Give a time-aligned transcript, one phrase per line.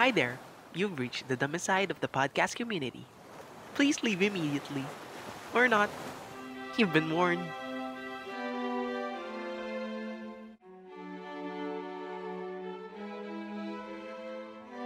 [0.00, 0.40] Hi there.
[0.72, 3.04] You've reached the dumbest side of the podcast community.
[3.74, 4.82] Please leave immediately.
[5.52, 5.90] Or not.
[6.78, 7.44] You've been warned.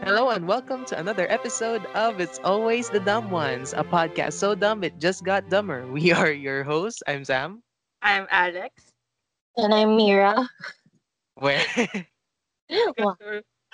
[0.03, 4.57] Hello and welcome to another episode of It's Always the Dumb Ones, a podcast so
[4.57, 5.87] dumb it just got dumber.
[5.95, 7.07] We are your hosts.
[7.07, 7.63] I'm Sam.
[8.03, 8.91] I'm Alex.
[9.57, 10.51] And I'm Mira.
[11.39, 11.63] Where
[12.99, 13.15] Wow.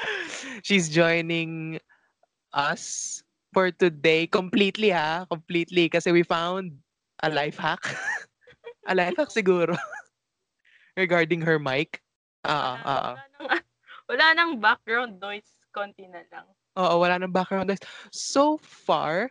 [0.67, 1.79] she's joining
[2.53, 6.79] us for today completely ha, completely kasi we found
[7.23, 7.83] a life hack.
[8.91, 9.77] a life hack siguro
[10.97, 12.03] regarding her mic.
[12.45, 13.15] Ah, ah, ah.
[13.15, 13.49] wala, nang,
[14.09, 16.49] wala nang background noise, konti na lang.
[16.81, 17.85] Oo, wala nang background noise.
[18.09, 19.29] So far,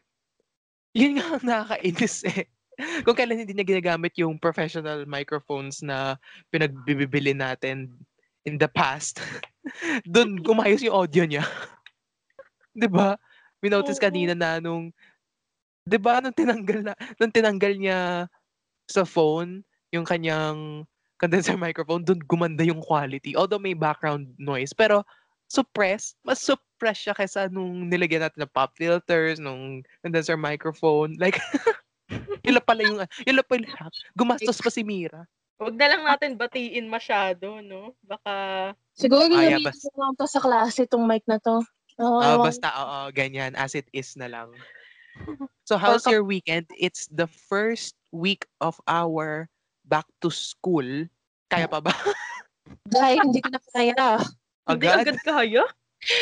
[0.94, 2.46] yun nga ang nakakainis eh.
[3.04, 6.16] Kung kailan hindi niya ginagamit yung professional microphones na
[6.48, 7.92] pinagbibili natin
[8.48, 9.20] in the past,
[10.14, 11.44] doon gumayos yung audio niya.
[12.78, 13.18] 'Di ba?
[13.60, 14.94] Minotice kanina na nung
[15.88, 18.00] 'di ba nung tinanggal na nung tinanggal niya
[18.90, 20.86] sa phone yung kanyang
[21.20, 23.36] condenser microphone, doon gumanda yung quality.
[23.36, 25.04] Although may background noise, pero
[25.52, 31.20] suppress, mas suppress siya kaysa nung nilagyan natin ng pop filters, nung condenser microphone.
[31.20, 31.36] Like,
[32.46, 33.92] yun pala yung, yun pala yung.
[34.16, 35.28] Gumastos pa si Mira.
[35.60, 37.92] Huwag na lang natin batiin masyado, no?
[38.02, 38.32] Baka,
[38.96, 41.60] Siguro Ah, yeah, gagamitin bas- ko lang to sa klase itong mic na to.
[42.00, 43.52] Oo, Ah, ewan- basta, oo, ganyan.
[43.54, 44.56] As it is na lang.
[45.68, 46.72] So, how's your weekend?
[46.74, 49.52] It's the first week of our
[49.84, 50.88] back to school.
[51.48, 51.92] Kaya pa ba?
[52.88, 54.24] Dahil hindi ko na kaya.
[54.64, 55.04] hindi Agad?
[55.04, 55.64] agad kaya.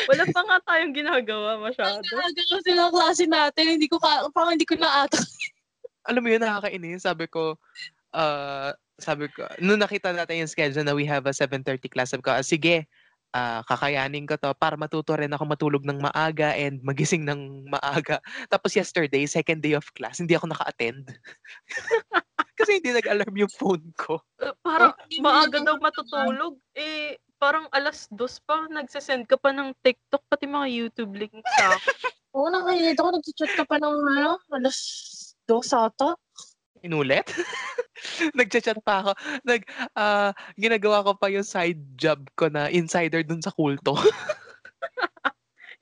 [0.09, 2.01] Wala pa nga tayong ginagawa masyado.
[2.01, 3.77] Nagagawa sila ang klase natin.
[3.77, 5.21] Hindi ko ka, parang hindi ko na ata.
[6.09, 7.05] alam mo yun, nakakainis.
[7.05, 7.59] Sabi ko,
[8.15, 12.25] uh, sabi ko, nung nakita natin yung schedule na we have a 7.30 class, sabi
[12.25, 12.89] ko, ah, sige,
[13.37, 18.17] ah, kakayanin ko to para matuto rin ako matulog ng maaga and magising ng maaga.
[18.53, 21.13] Tapos yesterday, second day of class, hindi ako naka-attend.
[22.57, 24.17] Kasi hindi nag-alarm yung phone ko.
[24.41, 26.57] Eh, parang hindi maaga na- daw matutulog.
[26.73, 31.77] Eh, parang alas dos pa, nagsasend ka pa ng TikTok, pati mga YouTube link sa.
[32.37, 33.09] Oo, nakikita ko.
[33.13, 34.77] Nag-chat ka pa ng ano, alas
[35.45, 36.17] dos ata.
[36.85, 37.25] Inulit?
[38.37, 39.11] Nagchat-chat pa ako.
[39.45, 39.61] Nag,
[39.97, 43.97] ah, ginagawa ko pa yung side job ko na insider dun sa kulto.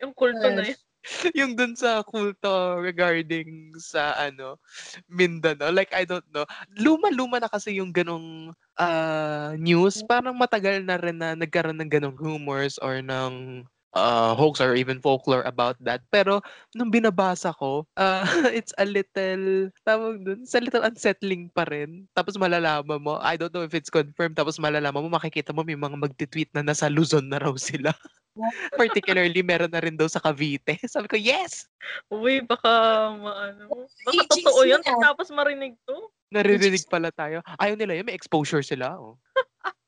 [0.04, 0.76] Yung kulto na yun.
[1.38, 4.58] yung dun sa kulto regarding sa ano
[5.06, 6.46] Mindanao like I don't know
[6.78, 12.18] luma-luma na kasi yung ganong ah, news parang matagal na rin na nagkaroon ng ganong
[12.18, 13.64] rumors or ng
[13.96, 16.04] ah, hoax or even folklore about that.
[16.12, 16.44] Pero
[16.76, 18.22] nung binabasa ko ah,
[18.58, 22.06] it's a little tawag dun it's a little unsettling pa rin.
[22.14, 25.80] Tapos malalaman mo I don't know if it's confirmed tapos malalaman mo makikita mo may
[25.80, 27.96] mga magtitweet na nasa Luzon na raw sila.
[28.76, 30.76] Particularly meron na rin daw sa Cavite.
[30.92, 31.72] Sabi ko yes!
[32.12, 32.68] Uy, baka
[33.16, 33.88] maano.
[34.04, 36.12] Baka totoo yun, tapos marinig to.
[36.36, 37.40] Naririnig pala tayo.
[37.56, 39.00] Ayaw nila yun, may exposure sila.
[39.00, 39.16] Oh.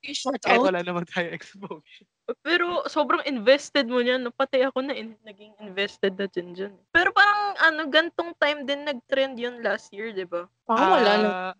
[0.07, 0.67] Short Kahit out.
[0.71, 2.07] wala naman tayo exposure.
[2.43, 4.23] Pero sobrang invested mo niyan.
[4.23, 4.31] No?
[4.31, 6.73] Pati ako na in- naging invested na din dyan.
[6.95, 10.47] Pero parang ano, gantong time din nag-trend yun last year, di ba?
[10.63, 11.27] Parang wala na.
[11.27, 11.53] Ah,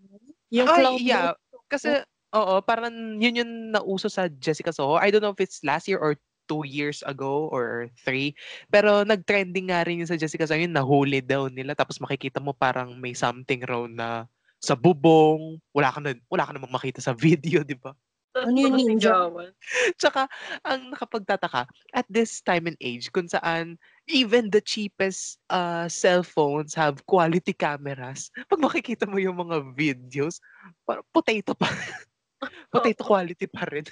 [0.48, 1.36] Yung ay, cloud yeah.
[1.68, 2.00] Kasi,
[2.31, 4.96] oo, parang yun yung nauso sa Jessica Soho.
[4.96, 6.16] I don't know if it's last year or
[6.48, 8.31] two years ago or three.
[8.72, 10.59] Pero nag-trending nga rin yun sa Jessica Soho.
[10.59, 11.75] Yun, nahuli daw nila.
[11.75, 14.24] Tapos makikita mo parang may something raw na
[14.62, 15.62] sa bubong.
[15.73, 17.94] Wala ka na, wala ka namang makita sa video, di ba?
[18.38, 19.18] Ano yun, ninja?
[20.01, 20.29] Tsaka,
[20.62, 26.78] ang nakapagtataka, at this time and age, kung saan even the cheapest uh, cell phones
[26.78, 30.38] have quality cameras, pag makikita mo yung mga videos,
[30.85, 31.66] parang potato pa.
[32.74, 33.85] potato quality pa rin.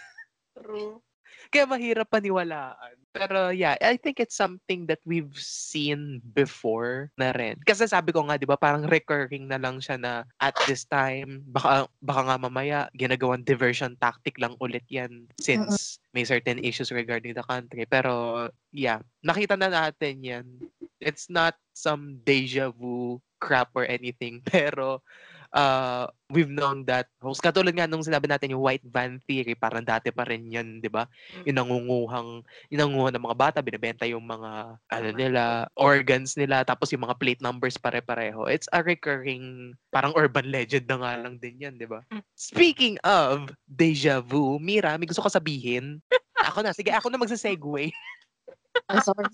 [0.53, 1.01] True.
[1.55, 2.99] Kaya mahirap paniwalaan.
[3.15, 7.55] Pero yeah, I think it's something that we've seen before na rin.
[7.63, 11.47] Kasi sabi ko nga, di ba, parang recurring na lang siya na at this time,
[11.47, 17.31] baka, baka nga mamaya, ginagawang diversion tactic lang ulit yan since may certain issues regarding
[17.31, 17.87] the country.
[17.87, 20.45] Pero yeah, nakita na natin yan.
[20.99, 24.43] It's not some deja vu crap or anything.
[24.51, 24.99] Pero
[25.55, 27.39] uh, we've known that host.
[27.39, 30.91] Katulad nga nung sinabi natin yung white van theory, parang dati pa rin yun, di
[30.91, 31.07] ba?
[31.47, 36.91] Yung nangunguhang, yung nangunguha ng mga bata, binibenta yung mga, ano nila, organs nila, tapos
[36.91, 38.45] yung mga plate numbers pare-pareho.
[38.51, 42.03] It's a recurring, parang urban legend na nga lang din yan, di ba?
[42.11, 42.21] Mm.
[42.35, 46.03] Speaking of deja vu, Mira, may gusto ko sabihin.
[46.51, 47.89] Ako na, sige, ako na magsa-segue.
[48.91, 49.25] Ah, sorry.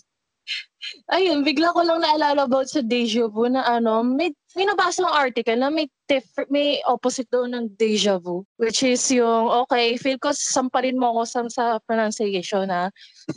[1.14, 5.14] Ayun, bigla ko lang naalala about sa deja vu na ano, may, may nabasa ng
[5.14, 8.44] article na may, diff- may opposite daw ng deja vu.
[8.58, 12.90] Which is yung, okay, feel ko samparin mo ako sa, sa pronunciation na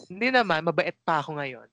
[0.09, 1.69] Hindi naman, mabait pa ako ngayon.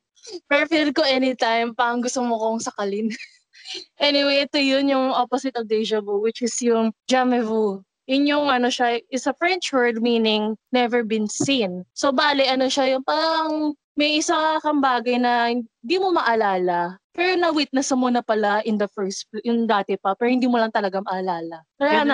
[0.45, 3.09] Pero feel ko anytime, parang gusto mo kong sakalin.
[3.97, 7.81] anyway, ito yun yung opposite of deja vu, which is yung jamais vu.
[8.09, 11.87] Yun yung ano siya, is a French word meaning never been seen.
[11.95, 16.95] So, bali, ano siya, yung parang may isa kang bagay na hindi mo maalala.
[17.11, 20.71] Pero na-witness mo na pala in the first, yung dati pa, pero hindi mo lang
[20.71, 21.59] talaga maalala.
[21.75, 22.07] Yun?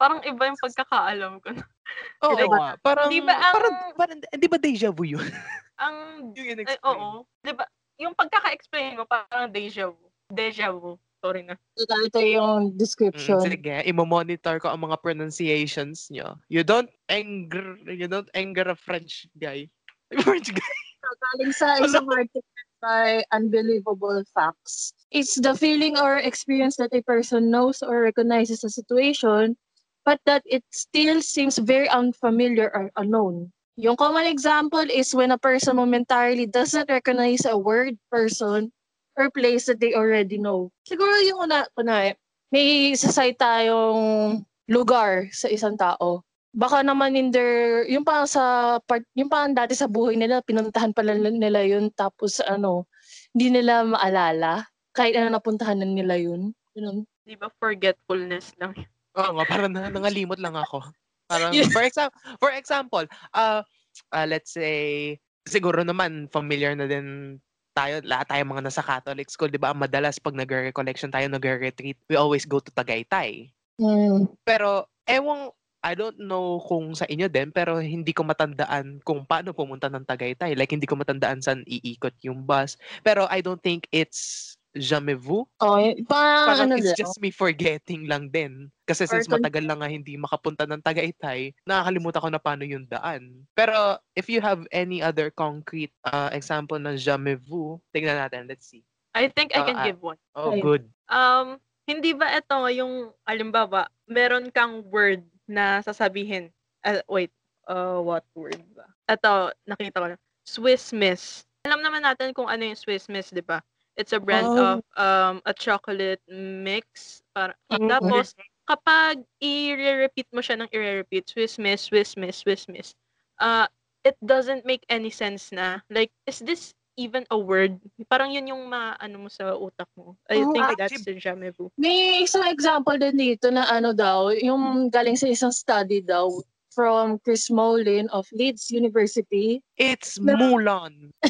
[0.00, 1.48] Parang iba yung pagkakaalam ko.
[2.24, 2.56] Oo Diba?
[2.56, 2.68] nga.
[2.80, 5.20] Parang, Di ba ang- parang, parang, di ba deja vu yun?
[5.80, 5.96] Ang,
[6.36, 7.24] yung eh, oo.
[7.40, 7.64] Di ba,
[7.96, 10.08] yung pagkaka-explain mo, parang deja vu.
[10.28, 11.00] Deja vu.
[11.20, 11.56] Sorry na.
[11.76, 13.40] ito yung Mm, description.
[13.40, 16.36] sige, imo-monitor ko ang mga pronunciations nyo.
[16.48, 19.68] You don't anger, you don't anger a French guy.
[20.24, 20.76] French guy.
[21.18, 22.44] Galing sa isang article
[22.78, 24.94] by Unbelievable Facts.
[25.10, 29.58] It's the feeling or experience that a person knows or recognizes a situation,
[30.06, 33.52] but that it still seems very unfamiliar or unknown.
[33.76, 38.72] Yung common example is when a person momentarily doesn't recognize a word, person,
[39.16, 40.70] or place that they already know.
[40.88, 42.14] Siguro yung una, kunwari,
[42.52, 46.22] may sasay tayong lugar sa isang tao.
[46.50, 50.90] Baka naman in their, yung pa sa part, yung pa dati sa buhay nila, pinuntahan
[50.90, 52.90] pala nila yun, tapos ano,
[53.34, 56.50] hindi nila maalala, kahit ano napuntahan na nila yun.
[56.74, 57.06] Ganun.
[57.22, 58.74] Di ba forgetfulness lang.
[59.14, 60.82] Oo nga, parang na, nangalimot lang ako.
[61.30, 61.70] Parang, Yun.
[61.70, 63.04] for, example, for example,
[63.38, 63.62] uh,
[64.10, 65.14] uh, let's say,
[65.46, 67.38] siguro naman, familiar na din
[67.70, 69.70] tayo, lahat tayo mga nasa Catholic school, di ba?
[69.70, 73.46] Ang Madalas pag nag-recollection tayo, nag-retreat, we always go to Tagaytay.
[73.78, 74.26] Mm.
[74.42, 79.56] Pero, ewang, I don't know kung sa inyo din, pero hindi ko matandaan kung paano
[79.56, 80.52] pumunta ng Tagaytay.
[80.52, 82.76] Like, hindi ko matandaan saan iikot yung bus.
[83.00, 85.48] Pero I don't think it's jamais vu.
[85.58, 88.70] Oh, y- parang ano it's just me forgetting lang din.
[88.86, 92.86] Kasi Or since matagal lang nga hindi makapunta ng Tagaytay, nakakalimutan ko na paano yung
[92.86, 93.42] daan.
[93.56, 98.46] Pero if you have any other concrete uh, example ng jamais vu, tingnan natin.
[98.46, 98.84] Let's see.
[99.10, 99.86] I think I Oh, can ah.
[99.90, 100.20] give one.
[100.38, 100.62] Oh, Ayun.
[100.62, 100.84] good.
[101.10, 101.58] Um,
[101.90, 106.54] hindi ba ito yung, alimbawa, meron kang word na sasabihin,
[106.86, 107.34] ah, wait,
[107.66, 108.86] uh, what word ba?
[109.10, 110.18] Ito, nakita ko na.
[110.46, 111.42] Swiss Miss.
[111.66, 113.58] Alam naman natin kung ano yung Swiss Miss, di ba?
[113.98, 114.78] It's a brand Oh.
[114.78, 117.20] of um, a chocolate mix.
[117.34, 117.90] Para, Mhm.
[117.90, 118.32] Tapos,
[118.64, 122.94] kapag i-repeat mo siya ng i-repeat, Swiss Miss, Swiss Miss, Swiss Miss,
[123.42, 123.66] uh,
[124.06, 125.84] it doesn't make any sense na.
[125.92, 127.80] Like, is this even a word?
[128.12, 130.20] Parang yun yung ma-ano mo sa utak mo.
[130.28, 131.72] I Oh, think that's the jamais vu.
[131.80, 136.28] May isang example din dito na ano daw, yung galing sa isang study daw
[136.70, 139.58] from Chris Molin of Leeds University.
[139.74, 140.36] It's No.
[140.38, 141.10] Mulan.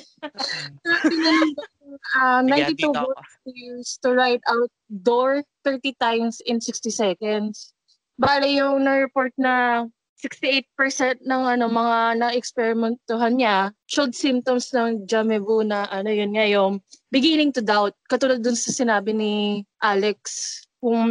[2.21, 3.09] um, Sige, 92 dito ako.
[3.09, 7.73] words used to write out door 30 times in 60 seconds.
[8.21, 9.87] Bale yung na-report na
[10.21, 13.57] 68% ng ano mga na-experimentuhan niya
[13.89, 17.97] showed symptoms ng jamais vu na ano yun nga yung beginning to doubt.
[18.05, 20.21] Katulad dun sa sinabi ni Alex
[20.85, 21.09] kung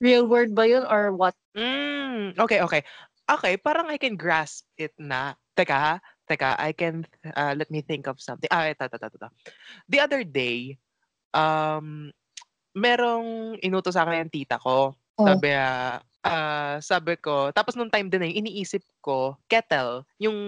[0.00, 1.36] real word ba yun or what.
[1.52, 2.80] Mm, okay, okay.
[3.28, 5.36] Okay, parang I can grasp it na.
[5.52, 7.04] Teka, teka, I can,
[7.36, 8.48] uh, let me think of something.
[8.48, 9.28] Ah, ito, ito, ito, ito.
[9.90, 10.80] The other day,
[11.36, 12.08] um,
[12.72, 14.96] merong inuto sa akin yung tita ko.
[15.18, 15.26] Oh.
[15.26, 20.38] Sabi, ah, ah, sabi ko, tapos nung time din na yun, iniisip ko, kettle, yung,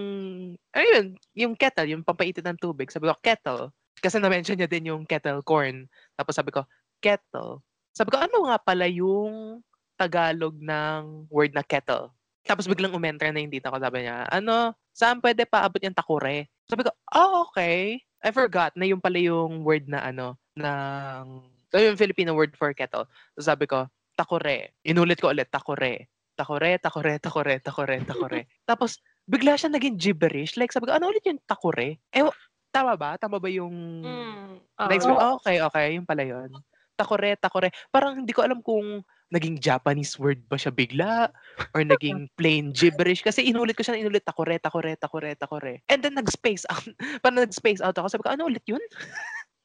[0.75, 2.91] ayun, yung kettle, yung pampaitin ng tubig.
[2.91, 3.71] Sabi ko, kettle.
[4.01, 5.85] Kasi na-mention niya din yung kettle corn.
[6.17, 6.65] Tapos sabi ko,
[6.99, 7.61] kettle.
[7.93, 9.61] Sabi ko, ano nga pala yung
[9.99, 12.09] Tagalog ng word na kettle?
[12.41, 13.77] Tapos biglang umentra na yung tita ko.
[13.77, 16.49] Sabi niya, ano, saan pwede paabot yung takure?
[16.65, 18.01] Sabi ko, oh, okay.
[18.21, 21.25] I forgot na yung pala yung word na ano, ng,
[21.73, 23.05] yung Filipino word for kettle.
[23.37, 23.85] So sabi ko,
[24.21, 24.77] takure.
[24.85, 26.05] Inulit ko ulit, takure.
[26.37, 28.39] Takure, takure, takure, takure, takure.
[28.69, 30.55] Tapos, bigla siya naging gibberish.
[30.61, 31.97] Like, sabi ko, ano ulit yung takure?
[31.97, 32.23] Eh,
[32.69, 33.17] tama ba?
[33.17, 34.05] Tama ba yung...
[34.05, 34.61] Mm.
[34.89, 35.13] Next oo.
[35.13, 36.49] week, oh, okay, okay, yung pala yun.
[36.97, 37.73] Takore, takore.
[37.89, 39.01] Parang hindi ko alam kung
[39.31, 41.31] naging Japanese word ba siya bigla
[41.71, 45.73] or naging plain gibberish kasi inulit ko siya na inulit takore, takore, takore, takore.
[45.87, 46.85] And then nag-space out.
[47.23, 48.11] Parang nag-space out ako.
[48.11, 48.83] Sabi ko, ano ulit yun?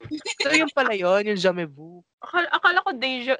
[0.44, 2.00] so yun pala yun, yung jamais vu.
[2.22, 3.34] Akala, akala ko deja,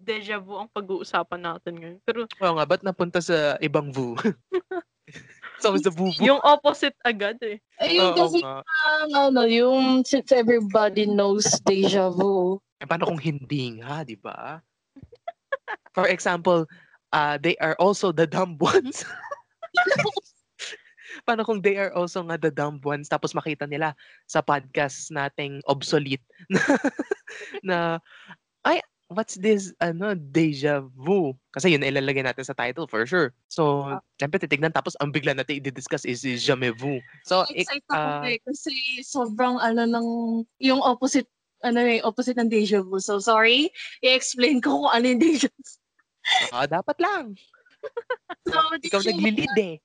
[0.00, 1.98] deja vu ang pag-uusapan natin ngayon.
[2.02, 4.16] Pero Oo nga, ba't napunta sa ibang vu?
[5.62, 6.22] so, sa vu vu.
[6.24, 7.60] yung opposite agad eh.
[7.78, 8.64] Ayun Oo kasi nga.
[8.64, 12.58] ang ano, yung since everybody knows deja vu.
[12.80, 14.64] Eh, paano kung hindi nga, di ba?
[15.92, 16.64] For example,
[17.12, 19.04] uh, they are also the dumb ones.
[21.24, 23.94] paano kung they are also nga the dumb ones tapos makita nila
[24.26, 26.60] sa podcast nating obsolete na,
[27.68, 27.76] na
[29.10, 31.34] what's this, ano, deja vu?
[31.50, 33.34] Kasi yun ilalagay natin sa title for sure.
[33.50, 37.02] So, uh, syempre titignan tapos ang bigla natin i-discuss is, is jamais vu.
[37.26, 40.06] So, excited ik, uh, ako eh, kasi sobrang ano ng,
[40.62, 41.26] yung opposite,
[41.66, 43.02] ano eh, opposite ng deja vu.
[43.02, 43.74] So, sorry,
[44.06, 45.62] i-explain ko kung ano yung deja vu.
[46.54, 47.34] Ah, dapat lang.
[48.48, 49.76] so, Ikaw naglilid eh.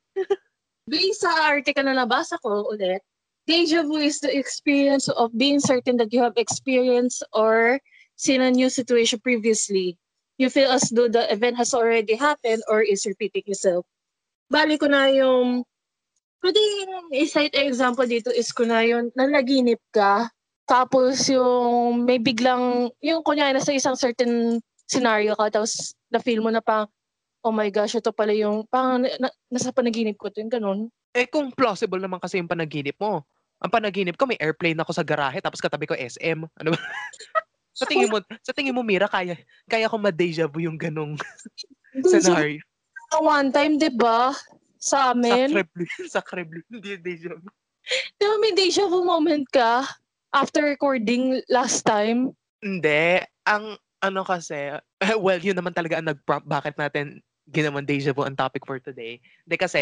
[0.85, 3.01] Based sa article na nabasa ko ulit,
[3.49, 7.81] deja vu is the experience of being certain that you have experienced or
[8.15, 9.99] seen a new situation previously.
[10.35, 13.87] You feel as though the event has already happened or is repeating itself.
[14.51, 15.63] Bali ko na yung,
[16.43, 16.59] pwede
[17.15, 20.27] i-cite example dito is ko na yung nanaginip ka,
[20.67, 26.59] tapos yung may biglang, yung kunyari nasa isang certain scenario ka, tapos na-feel mo na
[26.59, 26.83] pa,
[27.45, 30.79] oh my gosh, ito pala yung, parang na, nasa panaginip ko ito, yung ganun.
[31.15, 33.23] Eh kung plausible naman kasi yung panaginip mo.
[33.63, 36.43] Ang panaginip ko, may airplane ako sa garahe, tapos katabi ko SM.
[36.43, 36.79] Ano ba?
[37.75, 39.35] sa tingin mo, sa tingin mo, Mira, kaya,
[39.67, 41.19] kaya ko ma-deja vu yung ganong
[42.07, 42.63] scenario.
[43.19, 44.31] One time, di ba?
[44.79, 45.51] Sa amin.
[45.51, 45.83] Sa Kreblu.
[46.15, 46.59] sa Kreblu.
[46.71, 47.47] Hindi deja vu.
[48.17, 49.83] Di ba may deja vu moment ka?
[50.31, 52.31] After recording last time?
[52.63, 53.23] Hindi.
[53.47, 54.75] Ang ano kasi,
[55.23, 59.21] well, yun naman talaga ang nag-prompt bakit natin ginawan deja vu ang topic for today.
[59.45, 59.81] Hindi kasi,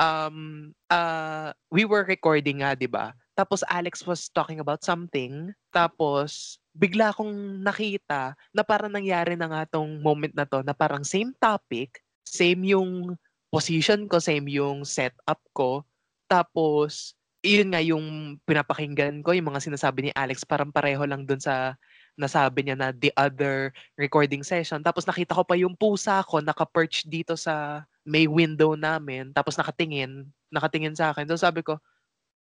[0.00, 3.12] um, uh, we were recording nga, di ba?
[3.32, 5.52] Tapos Alex was talking about something.
[5.72, 11.04] Tapos, bigla akong nakita na parang nangyari na nga tong moment na to na parang
[11.04, 13.16] same topic, same yung
[13.48, 15.84] position ko, same yung setup ko.
[16.28, 21.42] Tapos, yun nga yung pinapakinggan ko, yung mga sinasabi ni Alex, parang pareho lang dun
[21.42, 21.74] sa
[22.14, 24.84] nasabi niya na the other recording session.
[24.84, 29.34] Tapos nakita ko pa yung pusa ko naka-perch dito sa may window namin.
[29.34, 31.26] Tapos nakatingin, nakatingin sa akin.
[31.26, 31.82] So sabi ko,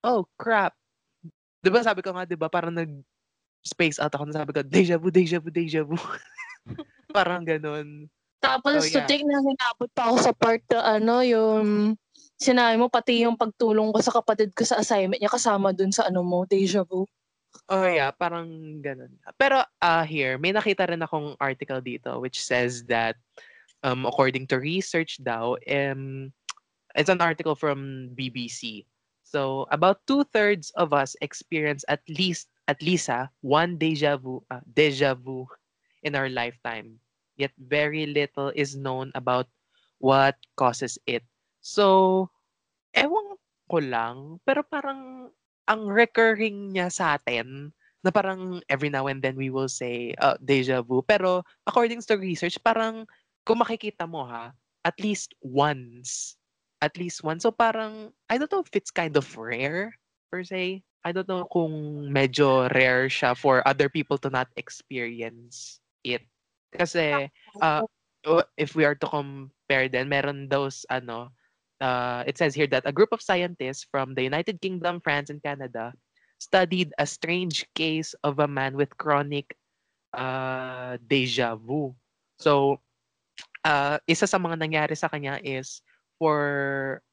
[0.03, 0.75] oh crap.
[1.59, 2.91] 'Di ba sabi ko nga 'di ba parang nag
[3.63, 4.31] space out ako.
[4.31, 5.97] Sabi ko, deja vu, deja vu, deja vu.
[7.15, 8.07] parang ganun.
[8.39, 9.03] Tapos so, yeah.
[9.03, 11.65] to take na hinabot pa ako sa part na ano, yung
[12.39, 16.07] sinabi mo pati yung pagtulong ko sa kapatid ko sa assignment niya kasama dun sa
[16.07, 17.03] ano mo, deja vu.
[17.67, 19.11] Oh yeah, parang ganun.
[19.35, 23.19] Pero uh, here, may nakita rin akong article dito which says that
[23.83, 26.31] um, according to research daw, um,
[26.95, 28.87] it's an article from BBC.
[29.29, 34.65] So about two-thirds of us experience at least at least uh, one deja vu uh,
[34.73, 35.45] deja vu
[36.01, 36.97] in our lifetime.
[37.37, 39.45] Yet very little is known about
[40.01, 41.23] what causes it.
[41.61, 42.27] So,
[42.97, 43.37] ewan
[43.69, 45.31] ko lang, pero parang
[45.69, 47.71] ang recurring niya sa atin
[48.01, 51.05] na parang every now and then we will say uh, deja vu.
[51.05, 53.05] Pero according to research, parang
[53.45, 54.51] kung makikita mo ha,
[54.83, 56.38] at least once.
[56.81, 57.43] At least once.
[57.43, 59.91] So parang, I don't know if it's kind of rare
[60.31, 60.83] per se.
[61.03, 66.23] I don't know kung medyo rare siya for other people to not experience it.
[66.75, 67.31] Kasi,
[67.61, 67.83] uh,
[68.57, 71.31] if we are to compare then, meron those, ano,
[71.79, 75.41] uh, it says here that a group of scientists from the United Kingdom, France, and
[75.43, 75.93] Canada
[76.39, 79.55] studied a strange case of a man with chronic
[80.13, 81.95] uh, deja vu.
[82.39, 82.79] So,
[83.63, 85.81] uh, isa sa mga nangyari sa kanya is
[86.19, 86.41] for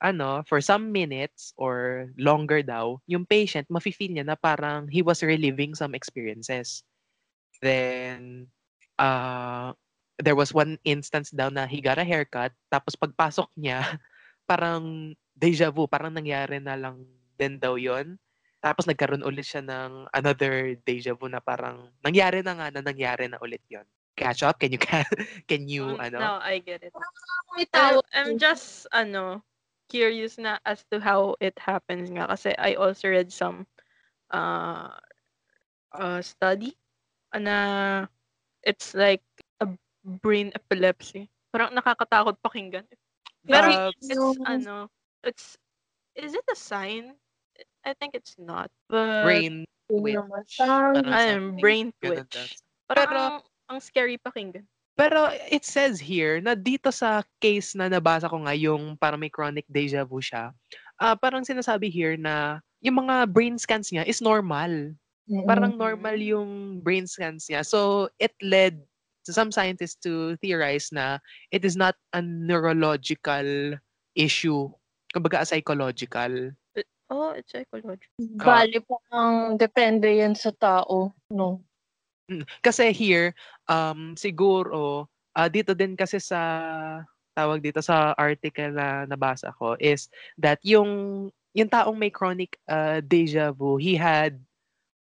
[0.03, 5.23] ano, for some minutes or longer daw, yung patient mafe-feel niya na parang he was
[5.23, 6.83] reliving some experiences.
[7.63, 8.51] Then
[8.99, 9.73] uh
[10.19, 13.85] there was one instance daw na he got a haircut tapos pagpasok niya
[14.51, 17.07] parang deja vu, parang nangyari na lang
[17.39, 18.19] din daw yon
[18.65, 23.31] Tapos nagkaroon ulit siya ng another deja vu na parang nangyari na nga na nangyari
[23.31, 23.87] na ulit yon
[24.17, 24.59] Catch up?
[24.61, 24.79] Can you,
[25.49, 26.19] can you, um, ano?
[26.19, 26.93] No, I get it.
[27.73, 29.45] I'm, I'm just, ano,
[29.89, 33.67] curious na as to how it happens nga kasi I also read some
[34.31, 34.91] uh,
[35.95, 36.75] uh study
[37.37, 38.07] na
[38.67, 39.23] it's like
[39.63, 39.69] a
[40.23, 41.31] brain epilepsy.
[41.55, 42.87] Parang nakakatakot pakinggan.
[43.47, 44.91] Pero uh, it's ano,
[45.23, 45.55] it's
[46.19, 47.15] is it a sign?
[47.87, 48.73] I think it's not.
[48.91, 50.59] But brain twitch.
[50.59, 52.59] Parang brain twitch.
[52.91, 53.23] Parang Pero,
[53.69, 54.65] ang, scary pakinggan.
[54.97, 59.29] Pero it says here na dito sa case na nabasa ko nga yung parang may
[59.29, 60.57] chronic deja vu siya,
[61.05, 64.97] uh, parang sinasabi here na yung mga brain scans niya is normal.
[65.29, 65.45] Mm-hmm.
[65.45, 67.61] Parang normal yung brain scans niya.
[67.61, 68.81] So it led
[69.27, 71.19] So some scientists to theorize na
[71.51, 73.75] it is not a neurological
[74.15, 74.71] issue,
[75.11, 76.55] kumbaga a psychological.
[77.11, 78.15] Oh, it's psychological.
[78.23, 81.59] Uh, Bali po ang depende yan sa tao, no?
[82.31, 83.35] Hmm, kasi here,
[83.69, 85.07] um, siguro,
[85.37, 86.41] uh, dito din kasi sa
[87.37, 90.09] tawag dito sa article na nabasa ko is
[90.41, 94.41] that yung yung taong may chronic uh, deja vu, he had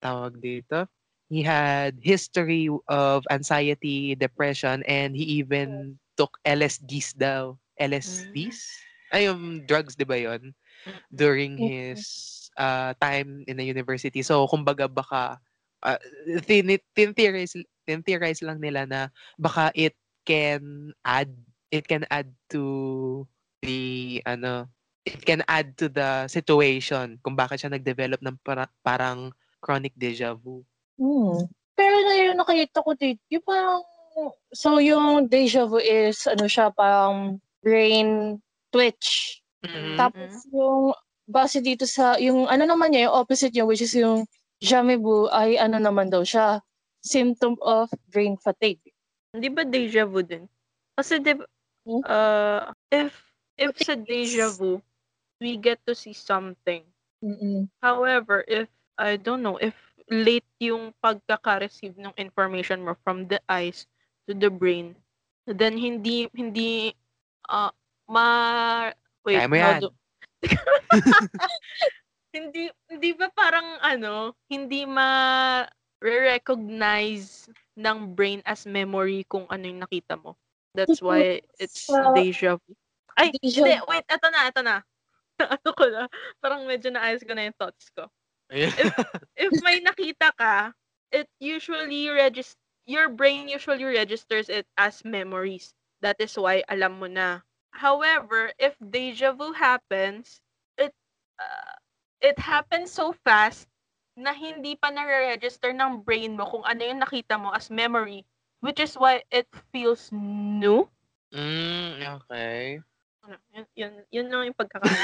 [0.04, 0.88] tawag dito,
[1.32, 7.56] he had history of anxiety, depression, and he even took LSDs daw.
[7.80, 8.60] LSDs?
[9.16, 10.52] Ay, yung drugs, di ba yun?
[11.08, 12.04] During his
[12.60, 14.20] uh, time in the university.
[14.20, 15.40] So, kumbaga baka,
[15.84, 16.00] uh,
[16.46, 19.02] tin, tin-theorize, tin-theorize lang nila na
[19.38, 21.32] baka it can add,
[21.74, 23.26] it can add to
[23.62, 24.70] the, ano,
[25.06, 30.34] it can add to the situation kung bakit siya nag-develop ng para- parang chronic deja
[30.34, 30.62] vu.
[30.98, 31.50] Hmm.
[31.74, 33.82] Pero na yun, nakita ko dito, yung parang,
[34.54, 38.38] so yung deja vu is, ano siya, parang brain
[38.70, 39.42] twitch.
[39.66, 39.98] Mhm.
[39.98, 40.94] Tapos yung,
[41.32, 44.28] base dito sa, yung ano naman niya, yung opposite niya, which is yung
[44.62, 46.62] jamais vu, ay ano naman daw siya,
[47.02, 48.80] symptom of brain fatigue.
[49.34, 50.46] Hindi ba deja vu din?
[50.96, 51.44] Kasi di ba,
[51.82, 52.06] Hmm?
[52.06, 53.10] uh, if,
[53.58, 54.78] if sa deja vu,
[55.42, 56.86] we get to see something.
[57.26, 57.66] Mm-mm.
[57.82, 58.70] However, if,
[59.02, 59.74] I don't know, if
[60.14, 63.90] late yung pagkaka-receive ng information mo from the eyes
[64.30, 64.94] to the brain,
[65.50, 66.94] then hindi, hindi,
[67.50, 67.74] uh,
[68.06, 68.94] ma,
[69.26, 69.80] wait, Kaya mo yan.
[69.82, 69.98] do-
[72.38, 72.70] hindi,
[73.02, 75.66] hindi ba parang ano, hindi ma
[75.98, 80.38] recognize ng brain as memory kung ano yung nakita mo.
[80.78, 82.78] That's why it's deja vu.
[83.18, 84.86] Ay, Deja hindi, wait, eto na, eto na.
[85.58, 86.06] ano ko na,
[86.38, 88.06] parang medyo naayos ko na yung thoughts ko.
[88.54, 88.70] Ayun.
[89.34, 90.70] If may nakita ka,
[91.10, 92.54] it usually regis
[92.86, 95.74] your brain usually registers it as memories.
[96.06, 97.42] That is why alam mo na.
[97.74, 100.38] However, if deja vu happens,
[100.78, 100.94] it
[101.42, 101.82] uh,
[102.22, 103.68] it happens so fast
[104.16, 108.24] na hindi pa nare-register ng brain mo kung ano yung nakita mo as memory,
[108.62, 110.86] which is why it feels new.
[111.34, 112.80] Mm, okay.
[113.26, 114.94] Ano, Yun, yun, yun lang yung pagkakala.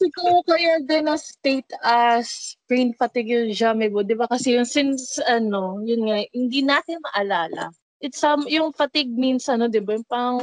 [0.00, 4.24] Siguro kaya din na state as brain fatigue yung jamais vu, di ba?
[4.24, 7.68] Kasi yung since, ano, yun nga, hindi natin maalala.
[8.00, 9.96] It's um, yung fatigue means, ano, di ba?
[9.96, 10.40] Yung pang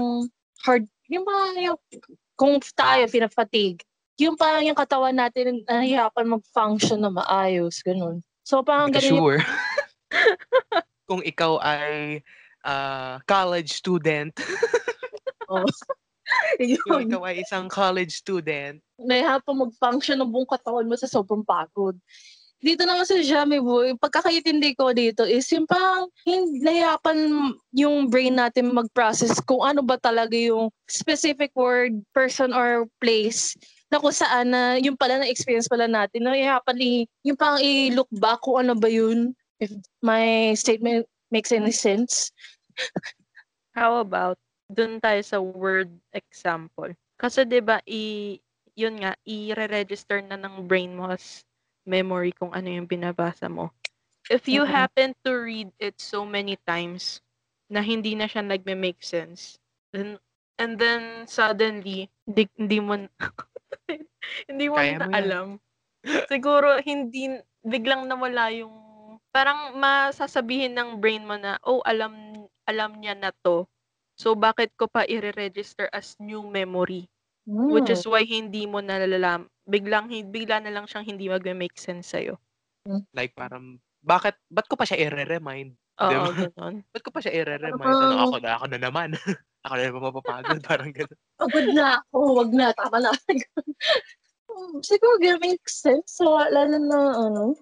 [0.66, 1.80] hard, yung parang yung,
[2.38, 3.82] kung tayo, pina-fatigue,
[4.22, 8.22] yung parang yung katawan natin, nahihirapan mag-function na maayos, ganun.
[8.46, 9.39] So, parang ganun yung sure.
[11.10, 12.21] Kung ikaw ay
[12.63, 14.32] ah, college student,
[15.52, 15.67] Oh.
[16.88, 21.93] kung ikaw ay isang college student, Nahihirapan mag-function ng buong katawan mo sa sobrang pagod.
[22.63, 23.19] Dito naman sa
[23.60, 29.67] Vu, yung pagkakaintindi ko dito is yung parang hindi nahihirapan yung brain natin mag-process kung
[29.67, 33.60] ano ba talaga yung specific word, person, or place
[33.93, 36.25] na kung saan na yung pala na experience pala natin.
[36.25, 39.38] Nahihirapan i, yung parang i-look back kung ano ba yun.
[39.62, 39.69] If
[40.01, 42.34] my statement makes any sense.
[43.77, 44.41] How about
[44.73, 46.93] dun tayo sa word example?
[47.21, 48.38] Kasi 'di ba i
[48.73, 51.45] yun nga i-register na ng brain mo as
[51.86, 53.69] memory kung ano yung binabasa mo.
[54.34, 54.73] If you Mhm.
[54.73, 57.21] happen to read it so many times
[57.69, 59.62] na hindi na siya nagme-make sense,
[59.93, 60.17] then
[60.58, 62.98] and then suddenly di, hindi mo
[64.50, 65.48] hindi mo Kaya na mo alam.
[66.28, 68.74] Siguro hindi biglang nawala yung
[69.32, 72.36] parang masasabihin ng brain mo na oh alam
[72.66, 73.66] alam niya na to.
[74.13, 77.10] So bakit ko pa i-register as new memory?
[77.44, 77.96] Which Hmm.
[77.96, 79.52] is why hindi mo nalalam.
[79.68, 82.20] Biglang hi- bigla na lang siyang hindi magme-make sense sa
[83.16, 85.76] like parang, bakit, ba't ko pa siya i-remind?
[86.04, 86.52] Oo, Diba?
[86.52, 86.76] gano'n.
[86.94, 87.80] Ba't ko pa siya i-remind?
[87.80, 89.10] Parang- Ano, ako na, ako na naman.
[89.63, 90.62] ako na naman mapapagod.
[90.69, 91.19] Parang gano'n.
[91.39, 93.12] Pagod na ako, wag na, tama na.
[94.47, 96.19] Hmm, Siguro it makes sense.
[96.19, 96.99] So, lalo na,
[97.32, 97.58] ano,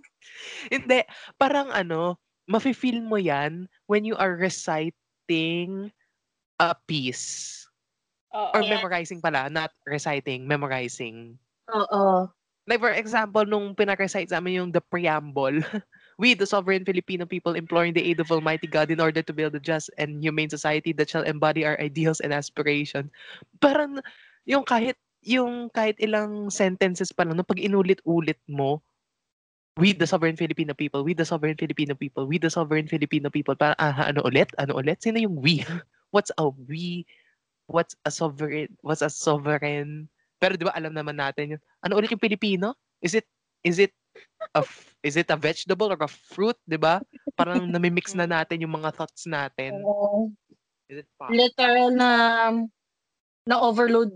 [0.69, 1.05] Hindi,
[1.37, 5.89] parang ano, mafe-feel mo yan when you are reciting
[6.59, 7.57] a piece.
[8.33, 8.51] Oo.
[8.53, 11.37] Or memorizing pala, not reciting, memorizing.
[11.71, 12.27] oo.
[12.69, 15.59] Like for example, nung pinag-recite sa amin yung the preamble,
[16.17, 19.55] we, the sovereign Filipino people, imploring the aid of Almighty God in order to build
[19.55, 23.11] a just and humane society that shall embody our ideals and aspirations.
[23.59, 24.01] Parang
[24.45, 28.81] yung kahit yung kahit ilang sentences pa lang, nung pag inulit-ulit mo,
[29.77, 33.55] we the sovereign Filipino people, we the sovereign Filipino people, we the sovereign Filipino people,
[33.55, 34.51] parang ah, ano ulit?
[34.57, 34.99] Ano ulit?
[34.99, 35.63] Sino yung we?
[36.13, 37.07] What's a we?
[37.71, 38.75] What's a sovereign?
[38.83, 40.11] What's a sovereign?
[40.41, 41.61] Pero 'di ba alam naman natin yun.
[41.85, 42.75] Ano ulit yung Pilipino?
[42.99, 43.29] Is it
[43.63, 43.93] is it
[44.55, 46.99] a f- is it a vegetable or a fruit, 'di ba?
[47.37, 49.81] Parang nami-mix na natin yung mga thoughts natin.
[49.85, 50.31] Oo.
[50.91, 51.31] Is it pop?
[51.31, 52.09] literal na
[53.47, 54.11] na overload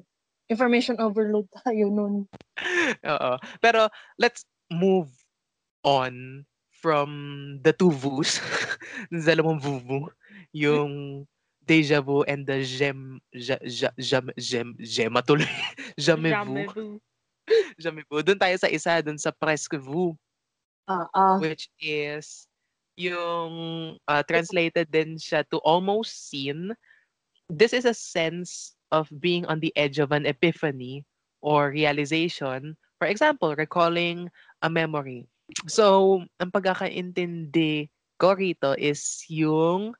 [0.51, 2.27] information overload tayo nun.
[3.15, 3.31] Oo.
[3.63, 5.09] Pero let's move
[5.85, 6.45] on
[6.85, 7.09] from
[7.65, 8.37] the two vus.
[9.13, 10.09] Yung dalawang vuvu.
[10.53, 11.25] Yung
[11.65, 15.49] deja vu and the gem ja, ja, jam gem gema tuloy.
[15.97, 16.29] Jamais
[16.77, 17.01] vu.
[18.09, 18.19] Vu.
[18.23, 20.17] Doon tayo sa isa, doon sa presque vu.
[20.85, 21.37] Ah, ah.
[21.41, 22.45] which is
[22.93, 23.53] yung
[24.05, 26.77] uh, translated din siya to almost seen.
[27.49, 31.01] This is a sense of being on the edge of an epiphany
[31.41, 32.77] or realization.
[33.01, 34.29] For example, recalling
[34.61, 35.25] a memory.
[35.69, 39.93] So, ang pagkakaintindi ko rito is yung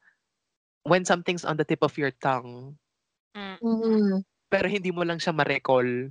[0.85, 2.77] when something's on the tip of your tongue,
[3.35, 3.59] Mm.
[3.59, 4.15] Mm.
[4.47, 6.07] pero hindi mo lang siya ma-recall.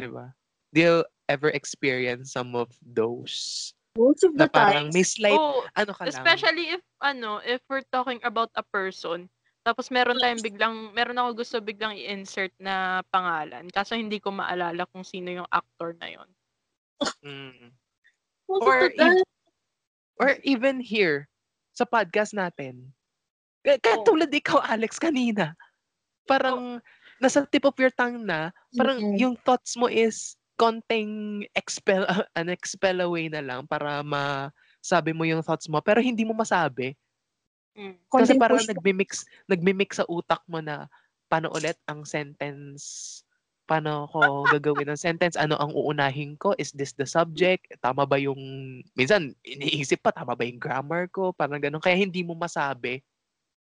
[0.00, 0.26] Diba?
[0.72, 0.96] Do you
[1.28, 3.70] ever experience some of those?
[3.98, 4.94] Most of Na the parang time.
[4.94, 6.14] may slight, Oh, ano ka lang?
[6.14, 9.26] especially if ano, if we're talking about a person,
[9.66, 14.88] tapos meron tayong biglang meron ako gusto biglang i-insert na pangalan kaso hindi ko maalala
[14.94, 16.28] kung sino yung actor na yon.
[17.26, 17.74] Mm.
[18.48, 19.20] Most Or time.
[20.20, 21.32] Or even here,
[21.72, 22.92] sa podcast natin.
[23.64, 24.04] Kaya, kaya Oo.
[24.04, 25.56] tulad ikaw, Alex, kanina.
[26.28, 26.76] Parang
[27.20, 29.20] nasa tip of your tongue na, parang Mm-mm.
[29.20, 32.04] yung thoughts mo is konting expel,
[32.40, 36.96] an expel away na lang para masabi mo yung thoughts mo, pero hindi mo masabi.
[37.76, 37.96] Mm.
[38.08, 39.10] Kasi Konting parang push nagmimix,
[39.46, 40.88] nagmimix sa utak mo na
[41.30, 43.22] paano ulit ang sentence,
[43.70, 48.18] paano ko gagawin ng sentence, ano ang uunahin ko, is this the subject, tama ba
[48.18, 48.36] yung,
[48.98, 52.98] minsan iniisip pa, tama ba yung grammar ko, parang ganun, kaya hindi mo masabi.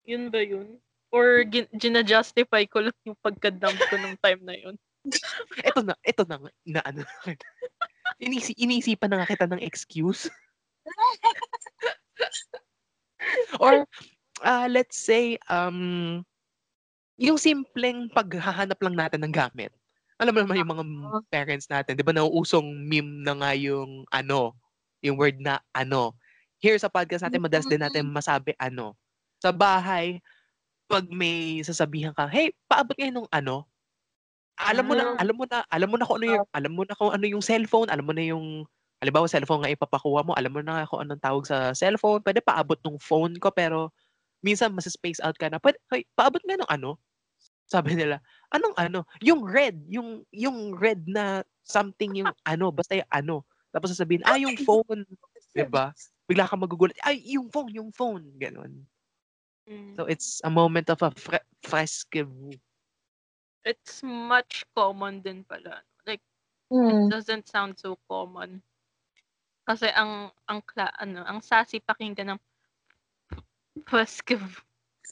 [0.04, 0.76] Yun ba yun?
[1.16, 4.76] Or gin- gina-justify ko lang yung pagka-dump ko nung time na yun.
[5.70, 6.36] Ito na, ito na,
[6.68, 7.02] na ano,
[8.26, 10.28] Inisi, iniisipan na nga kita ng excuse.
[13.64, 13.88] Or,
[14.44, 16.20] ah, let's say, um,
[17.16, 19.72] yung simpleng paghahanap lang natin ng gamit.
[20.20, 21.20] Alam mo naman yung mga Oo.
[21.28, 24.56] parents natin, di ba nauusong meme na nga yung ano,
[25.04, 26.16] yung word na ano.
[26.64, 28.96] Here sa podcast natin, madalas din natin masabi ano.
[29.44, 30.24] Sa bahay,
[30.90, 33.66] pag may sasabihan ka, hey, paabot ngayon nung ano,
[34.60, 35.18] alam mo na, Ah.
[35.20, 37.44] alam mo na, alam mo na kung ano yung, alam mo na kung ano yung
[37.46, 38.64] cellphone, alam mo na yung,
[39.04, 42.80] halimbawa cellphone nga ipapakuha mo, alam mo na kung anong tawag sa cellphone, pwede paabot
[42.86, 43.92] nung phone ko, pero
[44.46, 46.92] minsan mas space out ka na, pwede, hey, paabot nga nung ano,
[47.70, 48.22] sabi nila,
[48.54, 53.36] anong ano, yung red, yung, yung red na something yung ano, basta yung ano,
[53.76, 55.06] tapos sasabihin, ah, yung phone,
[55.58, 55.94] di ba?
[56.30, 58.86] Bigla ka magugulat, ay, yung phone, yung phone, ganun.
[59.66, 59.96] Mm.
[59.98, 62.22] So it's a moment of a fre- fresque
[63.66, 65.82] It's much common din pala.
[66.06, 66.22] Like,
[66.70, 67.10] Mm.
[67.10, 68.62] doesn't sound so common.
[69.66, 72.42] Kasi ang ang kla, ano, ang sassy pakinggan ng
[73.90, 74.62] Festive.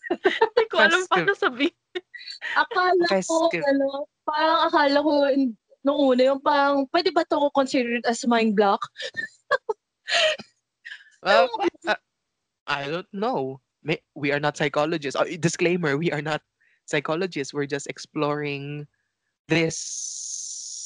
[0.22, 1.74] Hindi ko alam paano sabihin.
[2.62, 3.66] Akala ko, Festive.
[3.66, 8.24] ano, parang akala ko in- nung una yung parang, pwede ba ito ko considered as
[8.30, 8.80] mind block?
[11.24, 11.48] Well,
[11.88, 11.96] uh,
[12.68, 13.64] I don't know.
[13.84, 15.20] May- We are not psychologists.
[15.20, 16.42] Uh, disclaimer, we are not
[16.88, 17.54] psychologists.
[17.54, 18.88] We're just exploring
[19.48, 19.78] this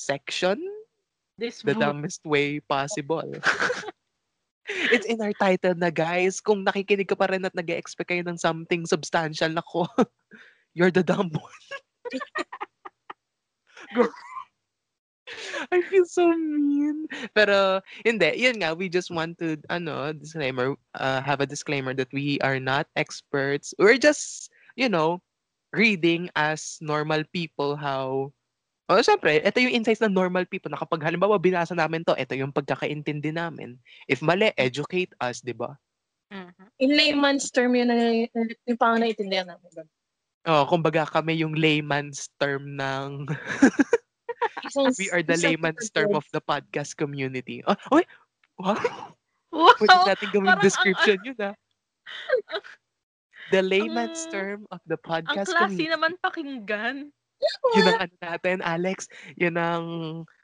[0.08, 0.58] section
[1.38, 3.30] This the dumbest way possible.
[4.68, 6.44] It's in our title na guys.
[6.44, 9.88] Kung nakikinig ka pa rin at nag expect kayo ng something substantial na ko,
[10.76, 11.68] you're the dumb one.
[13.96, 14.12] Girl.
[15.72, 17.08] I feel so mean.
[17.36, 18.34] Pero, hindi.
[18.40, 22.60] Yun nga, we just want to, ano, disclaimer, uh, have a disclaimer that we are
[22.60, 23.74] not experts.
[23.78, 25.22] We're just, you know,
[25.76, 28.32] reading as normal people how
[28.88, 32.40] Oh, syempre, ito yung insights ng normal people na kapag halimbawa binasa namin to, ito
[32.40, 33.76] yung pagkakaintindi namin.
[34.08, 35.76] If mali, educate us, di ba?
[36.32, 36.72] Mhm.
[36.80, 38.32] In layman's term, yun na yung,
[38.63, 39.92] yung pang naiintindihan namin.
[40.48, 43.28] Oh, kumbaga kami yung layman's term ng
[44.98, 47.63] we are the layman's term of the podcast community.
[47.67, 48.04] Oh, oy,
[48.60, 48.78] wow.
[49.52, 49.74] Wow!
[49.80, 51.56] Pwede natin gawing parang ang- description yun ah.
[53.52, 55.93] The layman's ang- term of the Ang podcast classy community.
[55.93, 56.96] naman pakinggan.
[57.78, 59.06] Yun ang ano natin, Alex.
[59.38, 59.86] Yun ang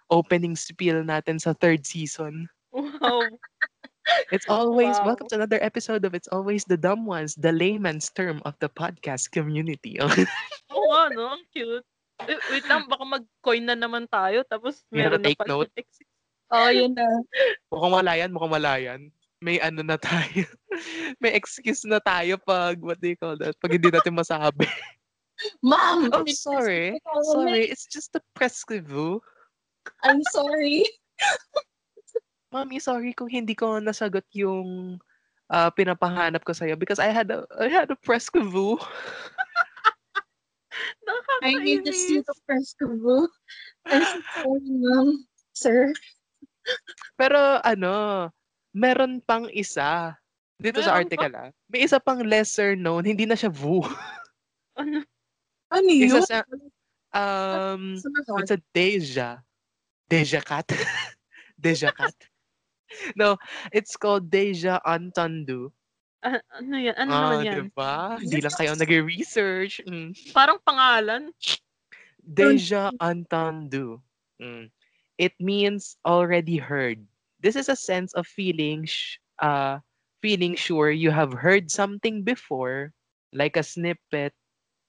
[0.08, 2.45] opening spiel natin sa third season.
[2.71, 3.26] Wow.
[4.36, 5.15] It's always Wow.
[5.15, 8.69] welcome to another episode of It's Always the Dumb Ones, the layman's term of the
[8.69, 9.97] podcast community.
[9.99, 11.34] Oo nga, no?
[11.34, 11.84] Ang cute.
[12.27, 14.43] Wait lang, baka mag-coin na naman tayo.
[14.47, 15.71] Tapos meron na take pala note.
[15.75, 16.09] exist.
[16.53, 17.07] Oh, yun na.
[17.73, 19.01] mukhang wala yan, mukhang wala yan.
[19.41, 20.45] May ano na tayo.
[21.21, 23.57] May excuse na tayo pag, what do you call that?
[23.57, 24.69] Pag hindi natin masabi.
[25.65, 26.13] Ma'am!
[26.13, 27.01] oh, sorry.
[27.33, 29.19] Sorry, it's just a prescribe.
[30.05, 30.86] I'm sorry.
[32.53, 35.01] Mami, sorry kung hindi ko nasagot yung
[35.49, 38.77] ah, pinapahanap ko sa'yo because I had a, I had a prescribe.
[41.43, 42.27] I need to see Nakakainis.
[42.27, 43.21] the festival.
[43.86, 45.07] I'm so sorry, ma'am.
[45.53, 45.93] Sir.
[47.19, 48.29] Pero ano,
[48.73, 50.17] meron pang isa.
[50.57, 51.49] Dito sa Meron article ah.
[51.69, 53.83] May isa pang lesser known, hindi na siya VU.
[54.73, 55.05] Ano?
[55.69, 56.25] Ano Isa yun?
[56.25, 56.38] sa,
[57.13, 57.93] um,
[58.41, 59.38] it's a Deja.
[60.09, 60.65] Deja cat.
[61.62, 62.17] Deja cat.
[63.13, 63.38] no,
[63.69, 65.69] it's called Deja Entendu.
[66.23, 66.95] Ah, ano yan?
[66.95, 67.55] Ano ah, naman yan?
[67.67, 68.15] diba?
[68.15, 69.83] Hindi lang kayo nag-research.
[69.83, 70.15] Mm.
[70.31, 71.36] Parang pangalan.
[72.23, 73.99] Deja entendu.
[74.39, 74.71] Mm.
[75.19, 77.03] It means already heard.
[77.43, 79.83] This is a sense of feeling, sh- uh,
[80.23, 82.95] feeling sure you have heard something before,
[83.36, 84.31] like a snippet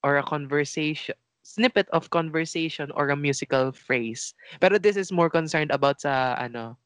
[0.07, 4.31] or a conversation, snippet of conversation or a musical phrase.
[4.63, 6.79] Pero this is more concerned about sa ano,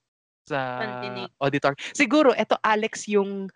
[0.49, 1.29] sa Pandinig.
[1.37, 1.77] auditor.
[1.93, 3.53] Siguro eto Alex yung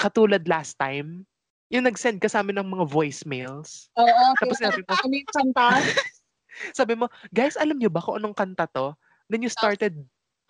[0.00, 1.28] katulad last time,
[1.68, 3.92] yung nag-send ka sa amin ng mga voicemails.
[4.00, 4.24] Oo.
[4.40, 5.66] Tapos sabi mo, Ano yung kanta?
[6.78, 8.96] sabi mo, guys, alam niyo ba kung anong kanta to?
[9.28, 9.94] Then you started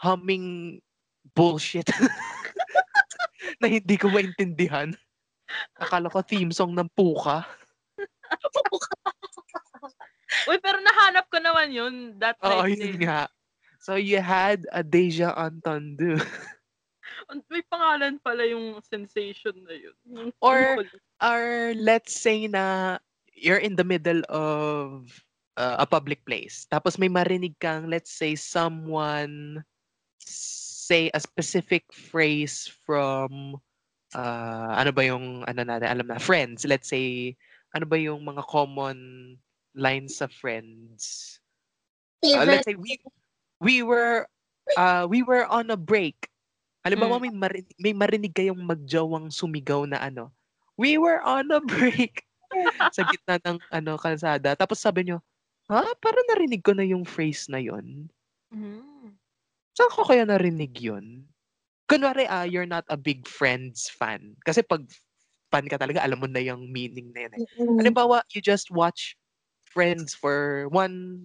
[0.00, 0.78] humming
[1.36, 1.84] bullshit
[3.60, 4.96] na hindi ko maintindihan.
[5.76, 7.44] Akala ko theme song ng Puka.
[10.48, 12.80] Uy, pero nahanap ko naman yun that Oo, night.
[12.80, 13.04] yun eh.
[13.04, 13.28] nga.
[13.82, 16.16] So you had a Deja Entendu.
[17.50, 19.96] May pangalan pala yung sensation na yun.
[20.06, 20.82] Yung Or-.
[21.22, 22.98] Or let's say na
[23.34, 25.06] you're in the middle of
[25.56, 26.66] uh, a public place.
[26.70, 29.62] Tapos may marinig kang, let's say, someone
[30.20, 33.54] say a specific phrase from
[34.14, 37.38] uh, ano ba yung ano natin alam na friends let's say
[37.78, 38.98] ano ba yung mga common
[39.78, 41.38] lines sa friends
[42.20, 43.00] Uh, let's say we
[43.64, 44.28] we were
[44.76, 46.28] uh, we were on a break
[46.84, 50.32] halimbawa may marinig, may marinig kayong magjawang sumigaw na ano
[50.80, 52.24] we were on a break
[52.96, 55.20] sa gitna ng ano kalsada tapos sabi nyo
[55.70, 58.08] ha parang narinig ko na yung phrase na yon
[58.50, 59.14] Mhm.
[59.78, 61.30] Saan ko kaya narinig yun?
[61.90, 64.34] Kunwari, ah, you're not a big Friends fan.
[64.46, 64.86] Kasi pag
[65.50, 67.32] fan ka talaga, alam mo na yung meaning na yun.
[67.38, 67.42] Eh.
[67.82, 69.14] Halimbawa, you just watch
[69.70, 71.22] Friends for one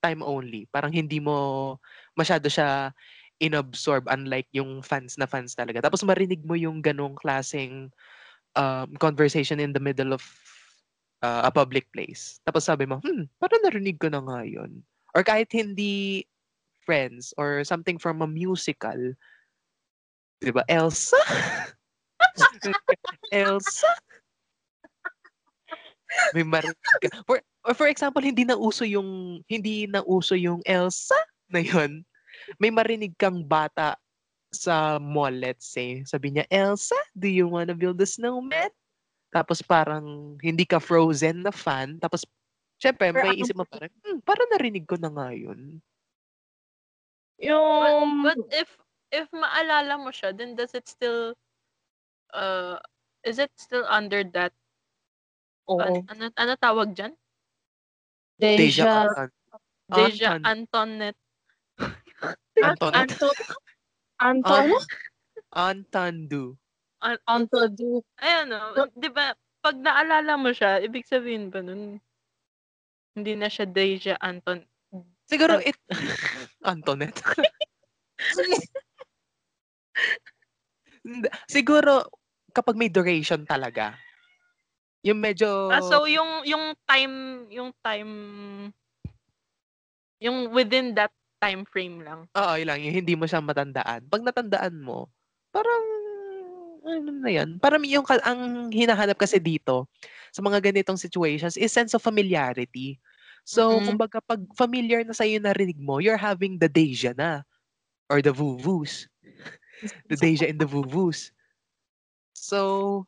[0.00, 0.64] time only.
[0.72, 1.76] Parang hindi mo
[2.16, 2.92] masyado siya
[3.42, 5.82] inabsorb unlike yung fans na fans talaga.
[5.82, 7.90] Tapos marinig mo yung ganong klaseng
[8.54, 10.22] um, conversation in the middle of
[11.26, 12.38] uh, a public place.
[12.46, 14.80] Tapos sabi mo, hmm, parang narinig ko na nga yun.
[15.12, 16.24] Or kahit hindi
[16.86, 18.98] friends or something from a musical.
[20.42, 20.66] Di ba?
[20.66, 21.18] Elsa?
[23.32, 23.90] Elsa?
[26.36, 27.08] May marinig ka.
[27.24, 31.16] For, or for example, hindi na uso yung hindi na uso yung Elsa
[31.48, 32.04] na yun.
[32.58, 33.96] May marinig kang bata
[34.52, 36.04] sa mall, let's say.
[36.04, 38.68] Sabi niya, Elsa, do you wanna build a snowman?
[39.32, 41.96] Tapos parang hindi ka frozen na fan.
[41.96, 42.28] Tapos,
[42.76, 45.80] syempre, Pero may isip mo parang, hmm, parang narinig ko na nga yun.
[47.40, 48.22] Yung...
[48.22, 48.68] But, but if
[49.12, 51.36] if maalala mo siya, then does it still
[52.32, 52.80] uh
[53.24, 54.52] is it still under that
[55.68, 55.80] Oo.
[55.80, 57.12] an- ano, ano tawag diyan?
[58.40, 59.06] Deja.
[59.06, 59.28] Anton.
[59.92, 60.44] Deja Anton.
[60.44, 60.48] Antoinette.
[60.48, 61.22] Antoinette.
[62.60, 62.86] Anto...
[62.92, 63.28] Anto...
[64.20, 64.76] An- Ano?
[65.52, 66.56] Antandu.
[67.00, 67.58] Anto...
[67.72, 68.04] Du...
[68.20, 69.32] Ayan no, 'di ba?
[69.62, 71.98] Pag naalala mo siya, ibig sabihin ba nun
[73.12, 74.64] hindi na siya Deja Anton.
[75.28, 75.76] Siguro it...
[81.02, 81.28] Hindi.
[81.50, 82.06] Siguro,
[82.54, 83.98] kapag may duration talaga,
[85.02, 85.68] yung medyo...
[85.68, 88.12] Ah, so yung yung time yung time
[90.22, 91.10] yung within that
[91.42, 92.30] time frame lang.
[92.38, 92.80] Oo, yun lang.
[92.86, 94.06] Yung hindi mo siya matandaan.
[94.06, 95.10] Pag natandaan mo,
[95.50, 95.84] parang,
[96.86, 97.58] ano na yan?
[97.60, 99.90] Parang yung, ang hinahanap kasi dito,
[100.32, 102.96] sa mga ganitong situations, is sense of familiarity.
[103.44, 103.86] So, Mhm.
[103.92, 107.42] kumbaga, pag familiar na sa'yo narinig mo, you're having the deja na.
[108.10, 109.08] Or the vuvus.
[110.10, 111.32] The deja and the vuvus.
[112.36, 113.04] So,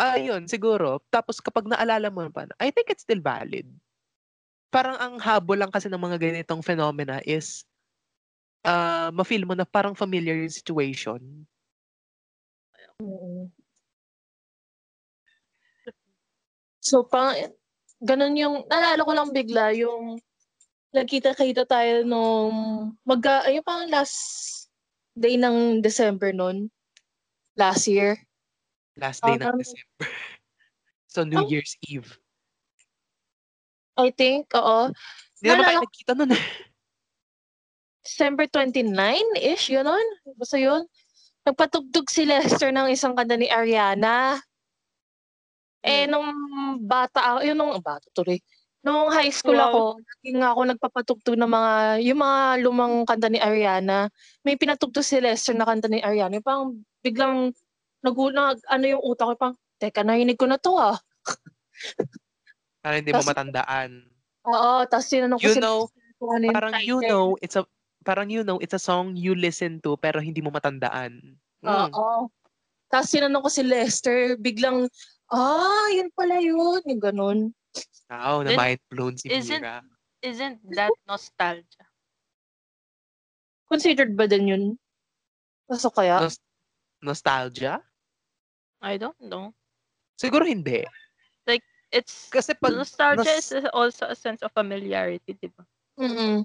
[0.00, 1.00] ayun, siguro.
[1.12, 3.68] Tapos kapag naalala mo pa, I think it's still valid.
[4.68, 7.64] Parang ang habol lang kasi ng mga ganitong phenomena is
[8.68, 11.20] uh, ma-feel mo na parang familiar yung situation.
[13.00, 13.48] Oo.
[16.84, 17.34] So, pang,
[18.04, 20.20] ganun yung, naalala ko lang bigla yung
[20.92, 22.52] nagkita-kita tayo nung,
[23.08, 24.68] mag, ayun pang last
[25.16, 26.70] day ng December nun.
[27.58, 28.20] Last year.
[29.00, 29.96] Last day ng Parang- December.
[31.12, 31.48] so, New Oh.
[31.50, 32.18] Year's Eve.
[33.98, 34.94] I think, oo.
[35.38, 36.44] Hindi naman Naalala kayo nagkita nun eh.
[38.06, 39.84] December 29-ish, yun
[40.38, 40.86] Basta yun.
[41.44, 44.38] Nagpatugtog si Lester ng isang kanta ni Ariana.
[45.82, 46.10] Eh, Hmm.
[46.14, 46.28] nung
[46.84, 48.38] bata ako, yun nung bata tuloy.
[48.82, 49.66] Nung high school Wow.
[49.68, 51.72] ako, lagi nga ako nagpapatugtog ng mga,
[52.06, 54.06] yung mga lumang kanta ni Ariana.
[54.46, 56.38] May pinatugtog si Lester na kanta ni Ariana.
[56.38, 56.66] Yung Parang
[57.02, 57.50] biglang
[58.02, 60.98] nagunag, ano yung utak ko, parang, teka, narinig ko na to ah.
[62.80, 63.90] Parang hindi mo Tas- matandaan.
[64.48, 65.78] Oo, tapos tinanong ko You know,
[66.16, 67.08] kung ano yung parang you title.
[67.10, 67.62] know, it's a,
[68.02, 71.36] parang you know, it's a song you listen to pero hindi mo matandaan.
[71.60, 71.90] Mm.
[71.92, 72.30] Oo.
[72.88, 74.88] Tapos sinanong ko si Lester, biglang,
[75.28, 76.80] ah, yun pala yun.
[76.86, 77.38] Yung ganun.
[78.08, 79.84] Wow, na Then, mind blown si isn't- Mira.
[80.18, 81.86] Isn't that nostalgia?
[83.68, 84.64] Considered ba din yun?
[85.68, 86.24] Pasok kaya?
[86.24, 86.42] Nos-
[86.98, 87.84] nostalgia?
[88.80, 89.52] I don't know.
[90.16, 90.82] Siguro hindi.
[91.88, 95.64] It's Kasi pag nostalgia nos- is also a sense of familiarity, di ba?
[95.96, 96.44] Mm-mm.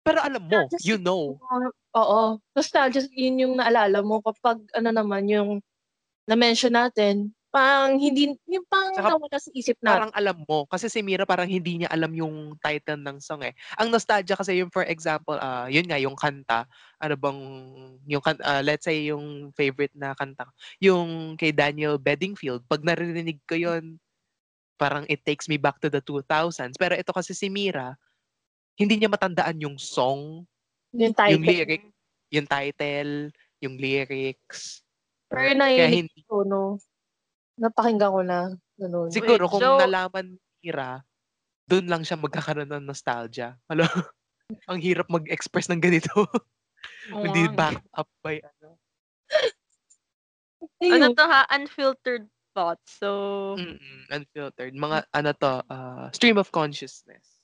[0.00, 1.36] Pero alam mo, Nostalgia you know.
[1.92, 2.40] Oo.
[2.56, 5.60] Nostalgia, yun yung naalala mo kapag ano naman yung
[6.24, 9.90] na-mention natin, pang hindi, yung pang Saka nawala sa isip natin.
[9.90, 10.64] Parang alam mo.
[10.70, 13.52] Kasi si Mira parang hindi niya alam yung title ng song eh.
[13.76, 16.64] Ang nostalgia kasi yung for example, ah yun nga, yung kanta.
[17.02, 17.40] Ano bang,
[18.06, 20.46] yung ah, let's say yung favorite na kanta.
[20.46, 22.62] ko, Yung kay Daniel Bedingfield.
[22.70, 23.98] Pag narinig ko yun,
[24.80, 26.80] parang it takes me back to the 2000s.
[26.80, 27.92] Pero ito kasi si Mira,
[28.80, 30.48] hindi niya matandaan yung song,
[30.96, 31.36] yung title.
[31.36, 31.84] yung lyric,
[32.32, 33.12] yung title,
[33.60, 34.80] yung lyrics.
[35.28, 36.80] Pero Kaya nainig hindi, ko, no?
[37.60, 38.40] Napakinggan ko na.
[38.80, 39.12] Ganun.
[39.12, 41.04] siguro Wait, kung so- nalaman ni Mira,
[41.68, 43.60] doon lang siya magkakaroon ng nostalgia.
[43.68, 43.84] Alam,
[44.70, 46.08] ang hirap mag-express ng ganito.
[47.12, 48.80] Hindi back up by ano.
[50.80, 51.44] Ano to ha?
[51.52, 52.98] Unfiltered thoughts.
[52.98, 54.74] So, Mm-mm, unfiltered.
[54.74, 57.40] Mga ano to, uh, stream of consciousness.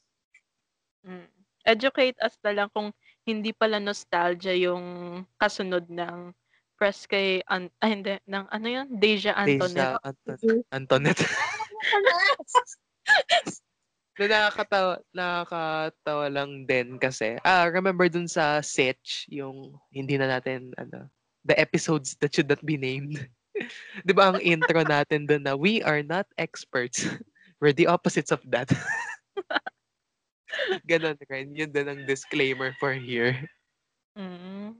[1.06, 1.26] mm,
[1.66, 2.94] educate us na lang kung
[3.26, 6.30] hindi pala nostalgia yung kasunod ng
[6.78, 8.86] press kay, An- ah, hindi, ng ano yun?
[9.00, 9.66] Deja Antoinette.
[9.66, 11.24] Deja Anton- Antoinette.
[14.16, 20.72] na nakakatawa, nakakatawa lang din kasi, ah, remember dun sa Sitch, yung hindi na natin,
[20.80, 21.12] ano,
[21.44, 23.20] the episodes that should not be named.
[24.04, 27.02] Di ba ang intro natin dun na, we are not experts.
[27.60, 28.68] We're the opposites of that.
[30.88, 31.56] Ganon rin.
[31.56, 33.36] Yun din ang disclaimer for here.
[34.16, 34.76] Mm.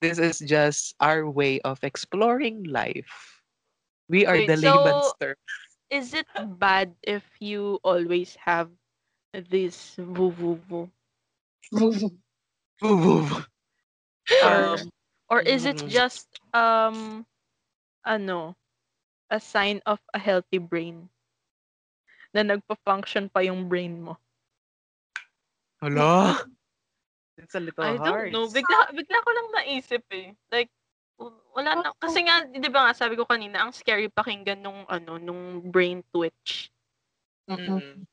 [0.00, 3.40] This is just our way of exploring life.
[4.08, 5.36] We are Wait, the layman's so- term.
[5.90, 8.70] Is it bad if you always have
[9.32, 10.88] this woo.
[12.80, 13.26] Or,
[14.46, 14.78] Um,
[15.28, 15.90] or is it mm.
[15.90, 17.26] just, um,
[18.04, 18.56] ano,
[19.30, 21.08] a sign of a healthy brain?
[22.34, 24.18] Na nagpa-function pa yung brain mo.
[25.82, 26.36] Hala.
[27.40, 28.04] It's a little I hard.
[28.04, 28.46] don't know.
[28.52, 30.36] Bigla, bigla ko lang naisip eh.
[30.52, 30.68] Like,
[31.56, 31.88] wala na.
[31.96, 36.04] Kasi nga, di ba nga, sabi ko kanina, ang scary pakinggan nung, ano, nung brain
[36.12, 36.68] twitch.
[37.48, 38.04] Mm.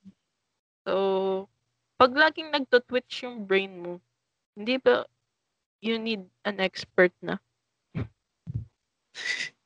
[0.87, 1.51] So,
[1.99, 3.99] pag laging nagto-twitch yung brain mo,
[4.55, 5.03] hindi ba
[5.83, 7.37] you need an expert na?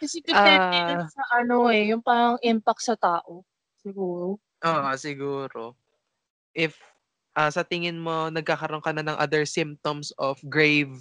[0.00, 0.84] Kasi depende Ah.
[0.86, 3.42] din sa ano eh, yung parang impact sa tao.
[3.80, 4.36] Siguro.
[4.64, 5.76] Oo, siguro.
[6.56, 6.76] If
[7.36, 10.92] ah, sa tingin mo nagkakaroon ka na ng other symptoms of grave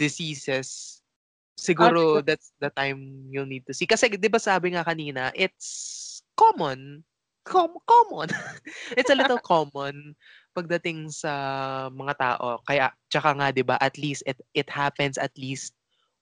[0.00, 1.00] diseases,
[1.60, 3.86] siguro that's the time you'll need to see.
[3.88, 7.04] Kasi 'di ba sabi nga kanina, it's common.
[7.48, 8.28] Com- common.
[8.98, 10.16] it's a little common
[10.56, 11.32] pagdating sa
[11.92, 12.60] mga tao.
[12.68, 15.72] Kaya tsaka nga 'di ba, at least it it happens at least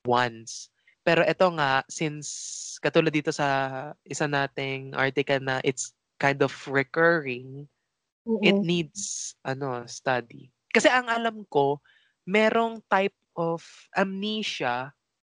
[0.06, 0.70] once.
[1.06, 2.26] Pero ito nga since
[2.82, 3.46] katulad dito sa
[4.02, 7.70] isa nating article na it's kind of recurring,
[8.42, 8.66] it Oo.
[8.66, 10.50] needs ano study.
[10.74, 11.78] Kasi ang alam ko,
[12.26, 13.62] merong type of
[13.94, 14.90] amnesia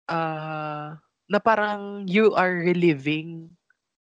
[0.09, 0.97] ah,
[1.29, 3.53] na parang you are reliving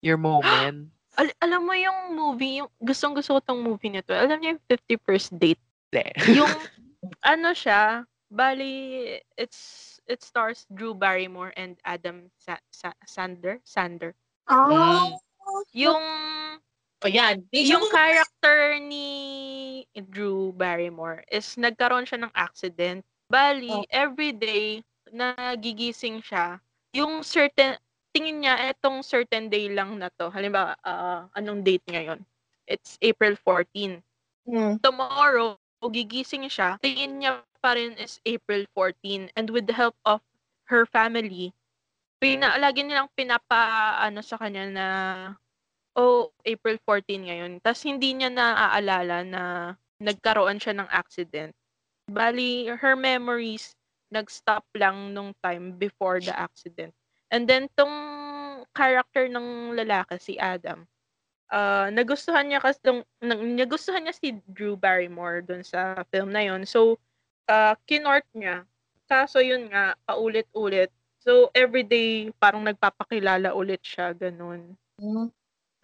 [0.01, 0.89] your moment.
[1.21, 4.17] Al- alam mo yung movie, yung gustong gusto ko tong movie nito.
[4.17, 5.61] Alam niyo yung 50 First Date?
[5.93, 6.41] Hindi.
[6.41, 6.49] Yung,
[7.37, 9.05] ano siya, bali,
[9.37, 13.59] it's, it stars Drew Barrymore and Adam Sa- Sa- Sander?
[13.65, 14.13] Sander.
[14.47, 15.17] Ah,
[15.73, 16.05] Yung,
[17.01, 17.49] ayan.
[17.51, 19.09] yung character ni
[20.13, 23.01] Drew Barrymore is nagkaroon siya ng accident.
[23.33, 23.85] Bali, Oh.
[23.89, 26.61] every day, nagigising siya,
[26.93, 27.81] yung certain,
[28.13, 30.29] tingin niya, etong certain day lang na to.
[30.29, 32.21] Halimbawa, ah, anong date ngayon?
[32.69, 34.05] It's April 14.
[34.45, 34.77] Hmm.
[34.83, 35.57] Tomorrow,
[35.91, 39.31] gigising siya, tingin niya pa rin is April 14.
[39.35, 40.23] And with the help of
[40.71, 41.55] her family,
[42.23, 44.87] pina, lagi nilang pinapa, ano sa kanya na,
[45.99, 47.53] oh, April 14 ngayon.
[47.63, 49.43] Tapos hindi niya naaalala na
[50.03, 51.55] nagkaroon siya ng accident.
[52.11, 53.75] Bali, her memories
[54.13, 56.93] nag-stop lang nung time before the accident.
[57.33, 57.97] And then, tong
[58.77, 60.85] character ng lalaki, si Adam,
[61.53, 62.81] ah nagustuhan niya kasi
[63.21, 66.65] nang- nagustuhan niya si Drew Barrymore dun sa film na yon.
[66.65, 66.97] So,
[67.53, 68.65] uh, kinort niya.
[69.05, 70.89] Kaso yun nga, paulit-ulit.
[71.23, 74.75] So, everyday, parang nagpapakilala ulit siya, ganun.
[74.97, 75.29] Hmm.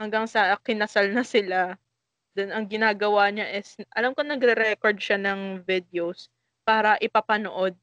[0.00, 1.76] Hanggang sa kinasal na sila.
[2.32, 6.32] Then, ang ginagawa niya is, alam ko nagre-record siya ng videos
[6.64, 7.76] para ipapanood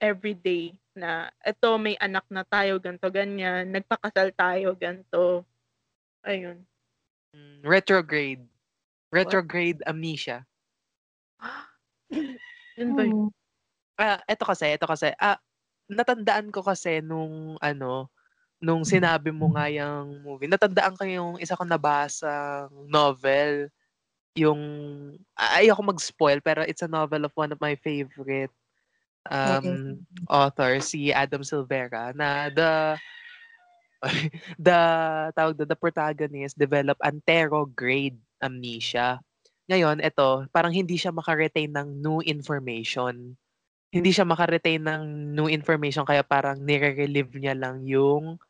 [0.00, 5.44] every day na eto may anak na tayo, ganto ganyan, nagpakasal tayo, ganto.
[6.24, 6.69] Ayun.
[7.34, 8.42] Mm, Retrograde.
[9.10, 10.46] Retrograde amnesia.
[12.78, 13.30] Yun ba yun?
[13.30, 13.30] Mm.
[14.00, 15.12] Ah, eto kasi, eto kasi.
[15.20, 15.38] Ah,
[15.90, 18.08] natandaan ko kasi nung ano,
[18.62, 20.50] nung sinabi mo nga yung movie.
[20.50, 23.70] Natandaan ko yung isa kong nabasang novel.
[24.38, 24.60] Yung,
[25.36, 28.52] ayoko mag-spoil, pero it's a novel of one of my favorite
[29.30, 30.00] um,
[30.30, 32.96] authors, si Adam Silvera, na the
[34.58, 34.80] the
[35.36, 39.20] tawag doon, the protagonist develop anterograde amnesia.
[39.70, 43.36] Ngayon, ito, parang hindi siya makaretain ng new information.
[43.92, 45.02] Hindi siya makaretain ng
[45.36, 48.40] new information kaya parang nire-relive niya lang yung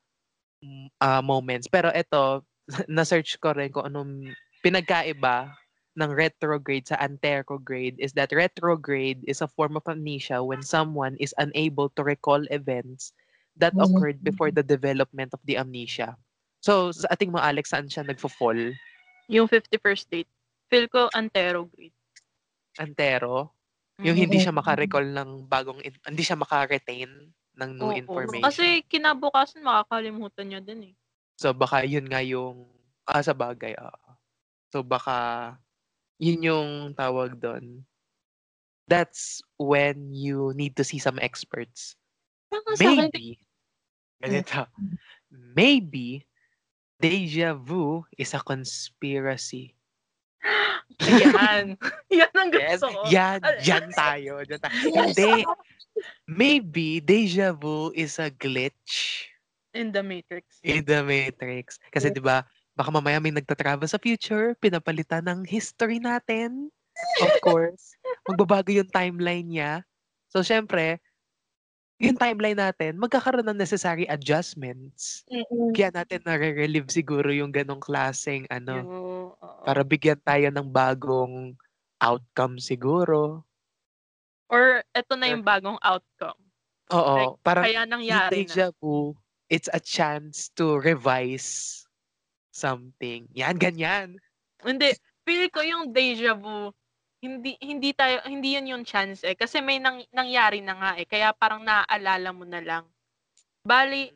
[1.00, 1.68] ah, moments.
[1.68, 2.44] Pero ito,
[2.88, 4.32] na-search ko rin kung anong
[4.64, 5.50] pinagkaiba
[5.98, 11.34] ng retrograde sa anterograde is that retrograde is a form of amnesia when someone is
[11.36, 13.10] unable to recall events
[13.60, 13.84] that Mhm.
[13.84, 16.16] occurred before the development of the amnesia.
[16.60, 18.72] So, sa ating mo, Alex, saan siya nagfo-fall?
[19.28, 20.30] Yung 51st date.
[20.68, 21.94] Feel ko anterograde.
[22.80, 23.52] Antero?
[24.00, 24.22] Yung Mm.
[24.28, 28.00] hindi siya makarecall ng bagong, in- hindi siya makaretain ng new Oo.
[28.00, 28.48] information.
[28.48, 30.94] Kasi kinabukasan makakalimutan niya din eh.
[31.36, 32.68] So, baka yun nga yung,
[33.08, 34.08] ah, sa bagay, oo.
[34.72, 35.56] So, baka,
[36.20, 37.84] yun yung tawag doon.
[38.86, 41.96] That's when you need to see some experts.
[42.50, 43.40] Parang sa akin, Maybe,
[44.20, 44.68] ganito,
[45.56, 46.24] maybe,
[47.00, 49.72] deja vu is a conspiracy.
[51.00, 51.76] Yan.
[52.12, 53.00] Yan ang Yes, gusto ko.
[53.08, 54.32] yan, dyan tayo.
[54.44, 54.76] Dyan tayo.
[54.90, 55.16] Yes.
[55.16, 55.32] Hindi,
[56.26, 59.24] maybe deja vu is a glitch
[59.70, 60.58] In the Matrix.
[60.66, 61.78] in the Matrix.
[61.94, 62.42] Kasi 'di ba,
[62.74, 66.68] baka mamaya may nagta-travel sa future, pinapalitan ng history natin.
[67.22, 67.94] Of course.
[68.28, 69.72] Magbabago yung timeline niya.
[70.26, 70.98] So syempre,
[72.00, 75.22] yung timeline natin, magkakaroon ng necessary adjustments.
[75.28, 75.76] Mm-mm.
[75.76, 78.76] Kaya natin nare-relive siguro yung ganong klaseng ano,
[79.36, 79.62] oo.
[79.68, 81.52] para bigyan tayo ng bagong
[82.00, 83.44] outcome siguro.
[84.48, 86.40] Or eto na yung bagong outcome.
[86.90, 88.48] Oo, parang Kaya nangyari na.
[88.48, 89.14] deja vu,
[89.52, 91.84] it's a chance to revise
[92.50, 93.28] something.
[93.36, 94.16] Yan, ganyan.
[94.64, 94.96] Hindi,
[95.28, 96.72] feel ko yung deja vu,
[97.20, 101.04] hindi hindi tayo hindi yun yung chance eh kasi may nang, nangyari na nga eh
[101.04, 102.84] kaya parang naaalala mo na lang.
[103.60, 104.08] Bali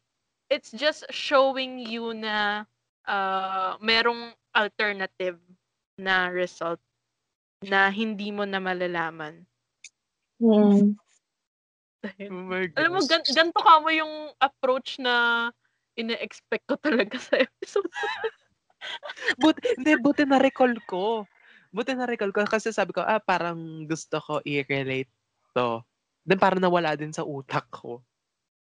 [0.49, 2.65] it's just showing you na
[3.05, 5.37] uh, merong alternative
[6.01, 6.81] na result
[7.65, 9.45] na hindi mo na malalaman.
[10.41, 10.97] Mm.
[12.05, 15.49] Oh my Alam mo, gan- ganito ka mo yung approach na
[15.97, 17.89] ine-expect ko talaga sa episode.
[19.41, 21.25] buti, hindi, buti na-recall ko.
[21.75, 25.11] Buti na-recall ko kasi sabi ko, ah, parang gusto ko i-relate
[25.59, 25.83] to.
[26.22, 27.99] Then parang nawala din sa utak ko.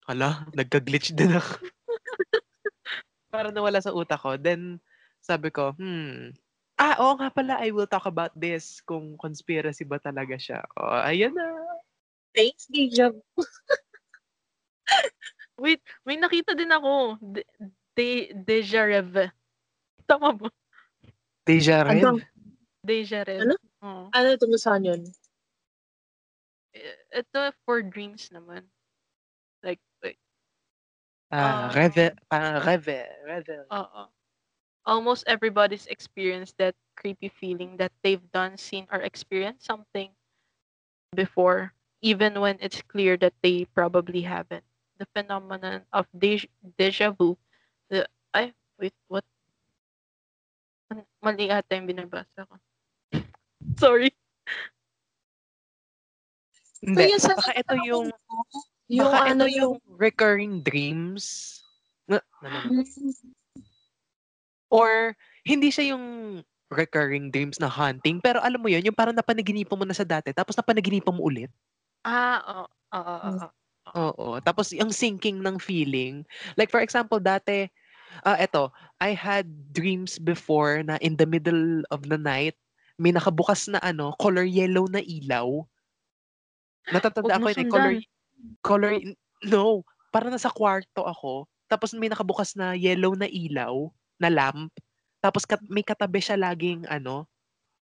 [0.03, 1.71] Hala, nagka-glitch din ako.
[3.33, 4.35] parang nawala sa utak ko.
[4.35, 4.83] Then,
[5.23, 6.35] sabi ko, hmm,
[6.75, 10.59] ah, oo nga pala, I will talk about this kung conspiracy ba talaga siya.
[10.75, 11.47] Oh, ayan na.
[12.35, 13.23] Thanks, deja vu.
[15.57, 17.17] Wait, may nakita din ako.
[17.23, 17.41] De,
[17.95, 19.31] de, deja rev.
[20.03, 20.51] Tama ba?
[21.47, 22.19] Deja Ano?
[22.87, 23.03] Rev.
[23.03, 23.41] Deja rev.
[23.43, 23.55] Ano?
[23.83, 24.03] Oo.
[24.15, 25.03] Ano ito saan yun?
[27.11, 28.63] Ito for dreams naman.
[29.61, 30.15] Like, wait.
[31.27, 31.75] Ah, Ah.
[31.75, 33.67] reve, parang reve, reve.
[33.67, 34.03] Oo.
[34.87, 40.15] Almost everybody's experienced that creepy feeling that they've done, seen, or experienced something
[41.11, 44.63] before, even when it's clear that they probably haven't.
[44.97, 46.47] The phenomenon of deja,
[46.79, 47.35] deja vu.
[47.91, 49.27] The, ay, wait, what?
[50.89, 52.55] An- Mali ata yung binabasa ko.
[53.75, 54.09] Sorry.
[56.79, 58.07] Hindi, yun sa- baka ito yung,
[58.87, 61.59] Yung baka ano ito yung recurring dreams.
[62.07, 62.81] Na, na, na, na.
[64.71, 66.39] Or, hindi siya yung
[66.71, 70.31] recurring dreams na hunting, pero alam mo yun, yung parang napanaginipan mo na sa dati,
[70.35, 71.51] tapos napanaginipan mo ulit.
[72.03, 72.65] Ah, oo.
[72.95, 73.49] Oo, oo, oo.
[73.95, 74.27] Oo.
[74.43, 76.27] Tapos yung sinking ng feeling.
[76.59, 77.71] Like for example, dati,
[78.27, 82.55] ah eto, I had dreams before na in the middle of the night,
[82.97, 85.63] may nakabukas na ano, color yellow na ilaw.
[86.89, 87.93] Natatanda Huwag ko mo yun eh, color,
[88.65, 88.91] color,
[89.45, 94.73] no, parang nasa kwarto ako, tapos may nakabukas na yellow na ilaw, na lamp,
[95.21, 97.27] tapos kat, may katabi siya laging ano,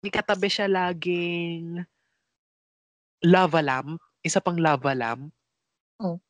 [0.05, 1.83] may katabi siya laging
[3.25, 5.33] lava lamp, isa pang lava lamp.
[5.99, 6.21] Oh.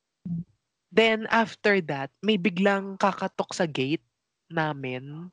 [0.94, 4.04] Then after that, may biglang kakatok sa gate
[4.46, 5.28] namin.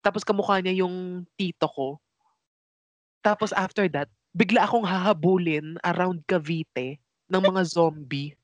[0.00, 2.00] Tapos kamukha niya yung tito ko.
[3.20, 6.96] Tapos after that, bigla akong hahabulin around Cavite
[7.28, 8.34] ng mga zombie.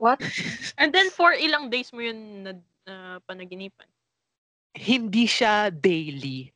[0.00, 0.22] What?
[0.80, 2.52] And then for ilang days mo yun na
[2.88, 3.86] na panaginipan?
[4.72, 6.48] Hindi siya daily.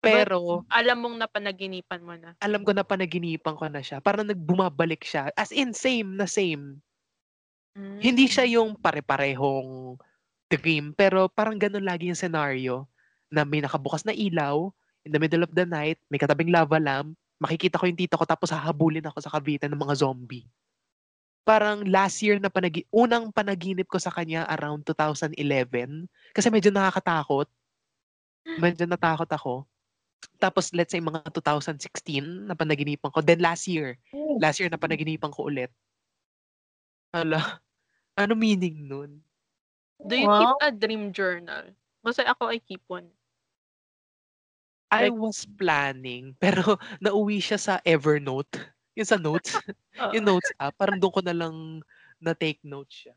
[0.00, 2.32] Pero Alam mong napanaginipan mo na.
[2.40, 4.00] alam ko na panaginipan ko na siya.
[4.00, 5.28] Parang nagbumabalik siya.
[5.36, 6.80] As in, same na same.
[7.76, 8.00] Mm.
[8.00, 10.00] Hindi siya yung pare-parehong
[10.50, 12.88] dream, pero parang ganun lagi yung scenario
[13.30, 14.72] na may nakabukas na ilaw,
[15.04, 18.28] in the middle of the night, may katabing lava lamp, makikita ko yung tito ko
[18.28, 20.44] tapos hahabulin ako sa Cavite ng mga zombie.
[21.40, 25.34] Parang last year na panagi unang panaginip ko sa kanya around 2011
[26.36, 27.48] kasi medyo nakakatakot.
[28.60, 29.64] Medyo natakot ako.
[30.36, 33.24] Tapos let's say mga 2016 na panaginipan ko.
[33.24, 33.96] Then last year,
[34.36, 35.72] last year na panaginipan ko ulit.
[37.16, 37.58] Hala,
[38.20, 39.24] ano meaning nun?
[40.00, 41.72] Do you keep a dream journal?
[42.00, 43.08] Kasi ako, I keep one.
[44.90, 48.58] I Like- was planning, pero nauwi siya sa Evernote.
[48.98, 49.54] Yung sa notes.
[50.02, 50.12] Oo.
[50.12, 50.74] yung notes app.
[50.74, 51.54] Parang doon ko na lang
[52.18, 53.14] na-take notes siya.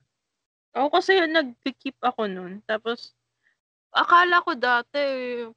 [0.74, 2.62] Ako kasi nag-keep ako nun.
[2.66, 3.14] Tapos,
[3.94, 5.02] akala ko dati,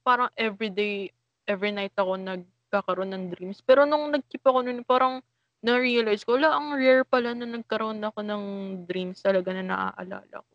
[0.05, 1.09] parang everyday,
[1.49, 3.61] every night ako nagkakaroon ng dreams.
[3.65, 5.21] Pero nung nag-keep ako nun, parang
[5.65, 8.43] na-realize ko, wala, ang rare pala na nagkaroon ako ng
[8.85, 10.53] dreams talaga na naaalala ko.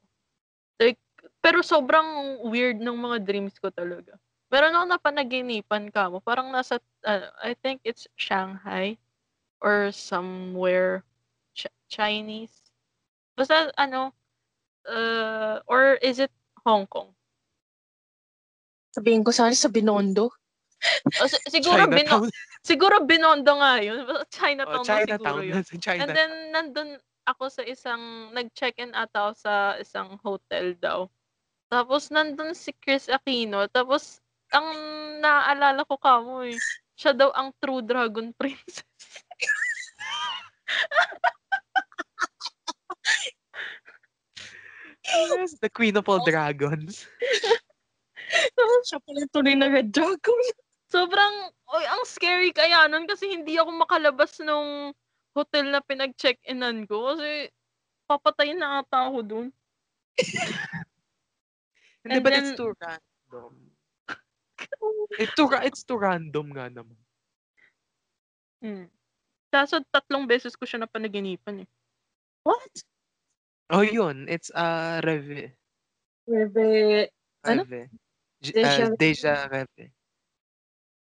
[0.79, 1.01] Like,
[1.43, 4.15] pero sobrang weird ng mga dreams ko talaga.
[4.53, 6.21] Meron ako napanaginipan ka mo.
[6.21, 6.77] Parang nasa,
[7.09, 9.01] uh, I think it's Shanghai
[9.65, 11.09] or somewhere
[11.57, 12.53] Ch- Chinese.
[13.33, 14.13] Basta ano,
[14.85, 16.29] uh, or is it
[16.69, 17.17] Hong Kong?
[18.93, 20.29] Sabihin ko sana sa Binondo.
[21.17, 22.29] O, si- siguro bino, Chinatown.
[22.61, 24.05] siguro Binondo nga yun.
[24.29, 25.43] Chinatown, Oh, na siguro Chinatown.
[25.49, 25.63] yun.
[25.81, 26.01] China.
[26.05, 26.91] And then, nandun
[27.25, 31.09] ako sa isang, nag-check-in ata ako sa isang hotel daw.
[31.73, 33.65] Tapos, nandun si Chris Aquino.
[33.71, 34.22] Tapos,
[34.53, 34.69] ang
[35.25, 36.57] naaalala ko kamo eh,
[36.97, 38.85] siya daw ang true dragon princess.
[45.13, 47.05] Yes, the Queen of all Dragons.
[48.89, 50.41] Siya pala tunay na Red Dragon.
[50.89, 54.93] Sobrang, oy, ang scary kaya nun kasi hindi ako makalabas nung
[55.33, 57.49] hotel na pinag-check-inan ko kasi
[58.09, 59.49] papatayin na ata ako dun.
[62.05, 63.72] And but then- it's too random.
[65.19, 66.99] It's too, it's too random nga naman.
[68.63, 68.87] Hmm.
[69.53, 71.69] Kaso tatlong beses ko siya napanaginipan eh.
[72.47, 72.73] What?
[73.73, 74.27] Oh, yun.
[74.29, 75.53] It's a uh, reve.
[77.45, 77.63] Ano?
[77.67, 77.91] Reve.
[78.43, 79.95] J- Deja uh, deja reve.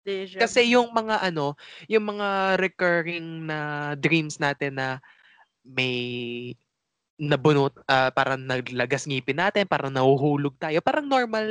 [0.03, 0.39] Deja.
[0.43, 1.55] Kasi yung mga ano,
[1.87, 4.99] yung mga recurring na dreams natin na
[5.63, 5.95] may
[7.23, 10.83] nabunot, ah, parang naglagas ngipin natin, parang nahuhulog tayo.
[10.83, 11.47] Parang normal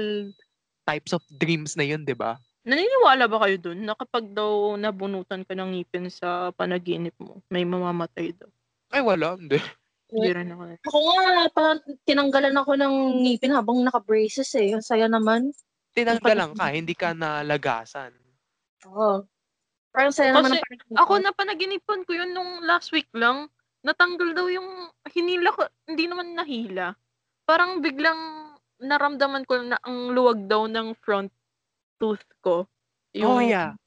[0.92, 2.36] types of dreams na yun, di ba?
[2.68, 7.64] Naniniwala ba kayo dun na kapag daw nabunutan ka ng ngipin sa panaginip mo, may
[7.64, 8.52] mamamatay daw?
[8.92, 9.40] Ay, wala.
[9.40, 9.58] Hindi.
[10.12, 10.64] Hindi rin ako.
[10.92, 11.24] Ako nga,
[11.56, 14.76] parang tinanggalan ako ng ngipin habang naka-braces eh.
[14.76, 15.56] Ang saya naman.
[15.96, 18.12] Tinanggalan ka, hindi ka nalagasan.
[18.92, 19.24] Oo.
[19.92, 21.24] Parang saya naman Kasi panaginip Ako ko.
[21.24, 23.48] na panaginipan ko yun nung last week lang.
[23.82, 25.66] Natanggal daw yung hinila ko.
[25.88, 26.94] Hindi naman nahila.
[27.48, 28.41] Parang biglang
[28.82, 31.30] naramdaman ko na ang luwag daw ng front
[32.02, 32.66] tooth ko.
[33.22, 33.78] oh, yeah.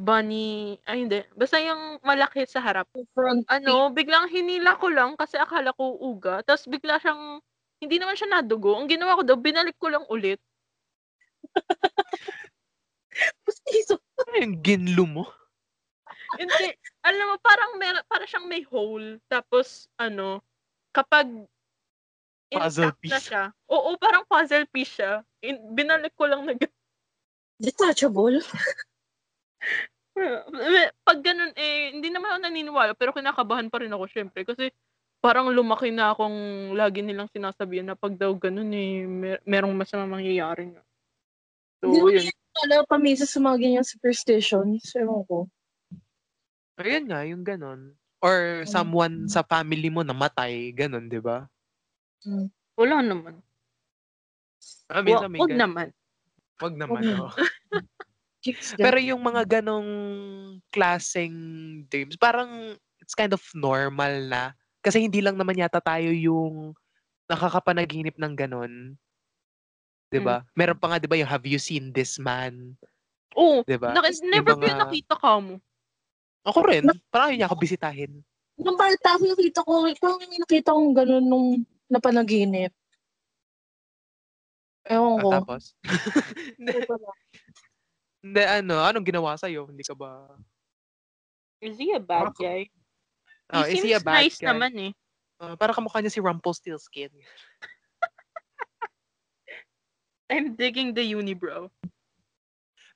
[0.00, 1.20] bunny, ay hindi.
[1.36, 2.88] Basta yung malaki sa harap.
[3.12, 6.40] Front Ano, biglang hinila ko lang kasi akala ko uga.
[6.46, 7.44] Tapos bigla siyang,
[7.78, 8.78] hindi naman siya nadugo.
[8.78, 10.40] Ang ginawa ko daw, binalik ko lang ulit.
[13.44, 14.00] Pustiso.
[14.18, 15.24] Ano yung ginlo mo?
[16.38, 16.70] Hindi,
[17.02, 19.18] alam mo, parang mer para siyang may hole.
[19.26, 20.42] Tapos, ano,
[20.94, 21.26] kapag
[22.48, 23.28] Puzzle na piece.
[23.28, 23.44] siya.
[23.68, 25.20] Oo, parang puzzle piece siya.
[25.44, 26.56] In, binalik ko lang na
[27.58, 28.40] Detachable.
[31.06, 34.42] Pag ganun, eh, hindi naman ako naniniwala, pero kinakabahan pa rin ako, syempre.
[34.46, 34.70] Kasi,
[35.18, 40.06] parang lumaki na akong lagi nilang sinasabihan na pag daw ganun, eh, mer- merong masama
[40.06, 40.82] mangyayari nga.
[41.82, 42.26] So, Hindi yun.
[42.58, 44.90] Wala pa minsan sa mga ganyan superstitions.
[44.98, 45.46] Ewan ko.
[46.78, 47.94] Ayun nga, yung ganon.
[48.18, 51.46] Or someone sa family mo namatay, ganon, di ba?
[52.78, 53.42] Wala naman.
[54.90, 55.88] Ah, Wa- minsan may Wag naman.
[56.58, 57.30] Wag naman, Wag oo.
[58.42, 59.90] Chicks Pero yung mga ganong
[60.70, 61.34] klaseng
[61.90, 64.54] dreams, parang it's kind of normal na.
[64.78, 66.70] Kasi hindi lang naman yata tayo yung
[67.26, 68.94] nakakapanaginip ng ganon.
[70.08, 70.46] 'Di ba?
[70.56, 72.78] Meron pa nga 'di ba yung have you seen this man?
[73.36, 73.66] Oo.
[73.66, 73.92] 'Di ba?
[73.92, 75.54] Yung never ko mga- yun nakita ka mo.
[76.46, 76.82] Ako rin.
[77.12, 78.22] Parang yun niya ako bisitahin.
[78.58, 81.48] Nung bata ako nakita ko, parang may nakita kong ganun nung
[81.88, 82.72] napanaginip.
[84.88, 85.28] Ewan ko.
[85.28, 85.76] Ah, tapos?
[86.60, 86.78] hindi,
[88.24, 89.68] hindi, ano, anong ginawa sa'yo?
[89.68, 90.32] Hindi ka ba
[91.58, 92.70] Is he a bad guy?
[93.50, 94.46] Oh, he is seems he a bad nice guy?
[94.54, 94.92] naman eh.
[95.38, 97.10] Uh, para kamukha niya si Rumpelstiltskin.
[100.30, 101.72] I'm digging the unibrow.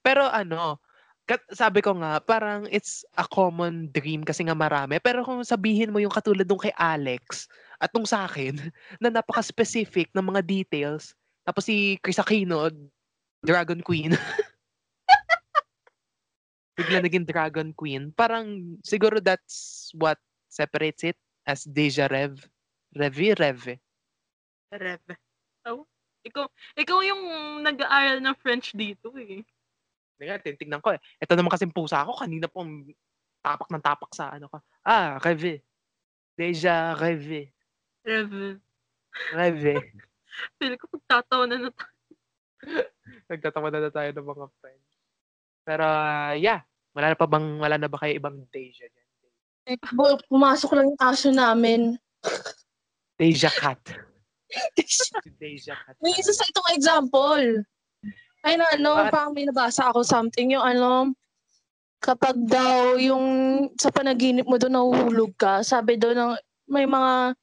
[0.03, 0.79] Pero ano,
[1.25, 4.99] kat- sabi ko nga, parang it's a common dream kasi nga marami.
[4.99, 7.47] Pero kung sabihin mo yung katulad nung kay Alex
[7.83, 8.55] at nung sa akin,
[9.03, 11.11] na napaka-specific ng mga details,
[11.43, 12.71] tapos si Chris Aquino,
[13.43, 14.15] Dragon Queen.
[16.79, 18.15] Bigla naging Dragon Queen.
[18.15, 20.17] Parang siguro that's what
[20.47, 22.39] separates it as Deja Rev.
[22.95, 23.77] Revi, Reve.
[24.73, 25.03] Rev.
[25.67, 25.85] Oh,
[26.25, 27.21] ikaw, ikaw yung
[27.61, 29.45] nag-aaral ng French dito eh.
[30.17, 31.01] Hindi nga, titignan ko eh.
[31.21, 32.89] Ito naman kasing pusa ko, kanina pong
[33.43, 34.63] tapak ng tapak sa ano ka.
[34.81, 35.61] Ah, Reve.
[36.33, 37.52] Deja Reve.
[38.03, 38.59] Rev.
[39.33, 39.75] Reve.
[40.59, 41.97] Feel ko pagtatawa na na tayo.
[43.31, 44.89] Nagtatawa na, na tayo ng mga friends.
[45.63, 46.63] Pero, ah, yeah.
[46.93, 49.09] Wala na pa bang, wala na ba kayo ibang Deja dyan?
[49.73, 49.77] Eh,
[50.29, 51.97] pumasok lang yung aso namin.
[53.17, 53.81] Deja Cat.
[54.85, 55.97] Si Deja Cat.
[56.05, 57.65] May isa sa itong example.
[58.45, 59.09] Ay na, ano, Bakit?
[59.09, 61.15] parang may nabasa ako something, yung ano,
[62.03, 63.25] kapag daw yung
[63.79, 66.35] sa panaginip mo doon nahuhulog ka, sabi daw ng
[66.69, 67.33] may mga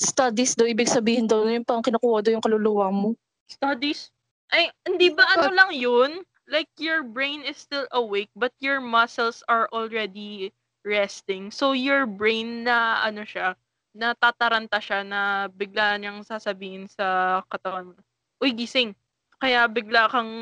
[0.00, 3.12] studies daw, ibig sabihin daw, yung pang kinukuha daw yung kaluluwa mo.
[3.52, 4.08] Studies.
[4.50, 6.24] Ay, hindi ba ano lang yun?
[6.50, 10.50] Like, your brain is still awake, but your muscles are already
[10.82, 11.54] resting.
[11.54, 13.54] So, your brain na, ano siya,
[13.94, 17.94] natataranta siya na bigla niyang sasabihin sa katawan mo,
[18.40, 18.96] Uy, gising.
[19.36, 20.32] Kaya bigla kang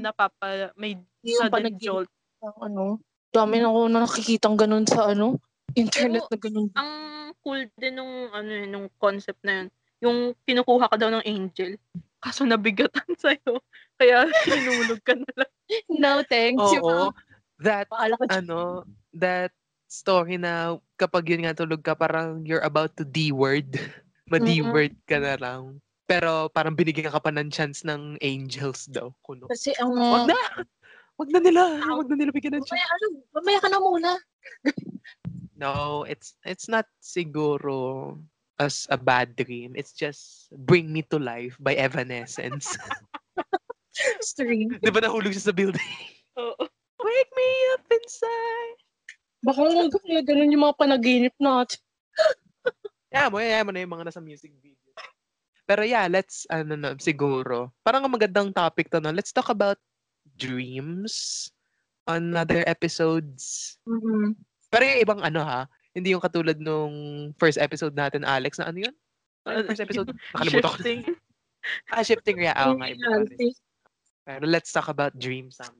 [0.00, 0.96] napapa, may
[1.26, 2.08] Yung sudden jolt.
[2.40, 3.02] ano,
[3.34, 5.36] dami na ako na nakikitang ganun sa ano,
[5.76, 6.68] internet na ganun.
[6.78, 6.92] Ang
[7.40, 9.68] cool din nung, ano, yun, nung concept na yun.
[10.00, 11.76] Yung kinukuha ka daw ng angel.
[12.20, 13.60] Kaso nabigatan sa'yo.
[14.00, 15.52] Kaya sinulog ka na lang.
[15.88, 16.60] No, thanks.
[16.60, 17.12] Oo.
[17.12, 17.28] mga-
[17.60, 17.92] That,
[18.32, 19.52] ano, that
[19.84, 23.76] story na kapag yun nga tulog ka, parang you're about to D-word.
[24.32, 25.76] Ma-D-word ka na lang.
[26.08, 29.12] Pero parang binigyan ka pa ng chance ng angels daw.
[29.20, 29.44] Kuno.
[29.52, 29.92] kasi ang...
[29.92, 30.40] Wag na!
[31.20, 31.62] Wag na nila!
[31.84, 32.80] Wag na nila bigyan ng chance.
[32.80, 34.10] Mamaya, ano, mamaya ka na muna.
[35.60, 38.16] No, it's it's not siguro
[38.56, 39.76] as a bad dream.
[39.76, 42.72] It's just Bring Me to Life by Evanescence.
[44.24, 44.80] Stream.
[44.80, 45.92] Di ba nahulog siya sa building?
[46.40, 46.64] Oo.
[47.00, 48.80] Wake me up inside.
[49.44, 51.80] Baka nga ganun, ganun yung mga panaginip natin.
[53.10, 54.78] Yeah, mo, yeah, mo na yung mga nasa music video.
[55.66, 57.74] Pero yeah, let's, ano na, siguro.
[57.82, 59.10] Parang ang magandang topic to, no?
[59.10, 59.76] Let's talk about
[60.38, 61.50] dreams
[62.06, 63.76] on other episodes.
[63.82, 64.38] Mm-hmm.
[64.70, 66.94] Pero yung ibang ano ha, hindi yung katulad nung
[67.36, 68.94] first episode natin, Alex, na ano yun?
[69.44, 70.08] Ano first episode?
[70.34, 70.78] Nakalimutan ko.
[70.78, 71.02] Shifting.
[71.92, 72.56] Ah, shifting yeah.
[72.64, 73.20] Oo nga, iba.
[74.24, 75.60] Pero let's talk about dreams.
[75.60, 75.76] Um,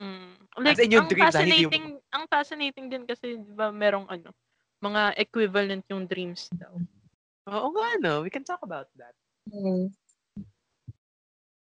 [0.00, 0.32] Mm.
[0.64, 3.68] As in yung ang dream na hindi yung- fascinating, ang fascinating din kasi, di ba,
[3.68, 4.32] merong ano,
[4.80, 6.72] mga equivalent yung dreams daw.
[7.52, 8.24] Oo nga, no?
[8.24, 9.12] We can talk about that.
[9.52, 9.92] Mm.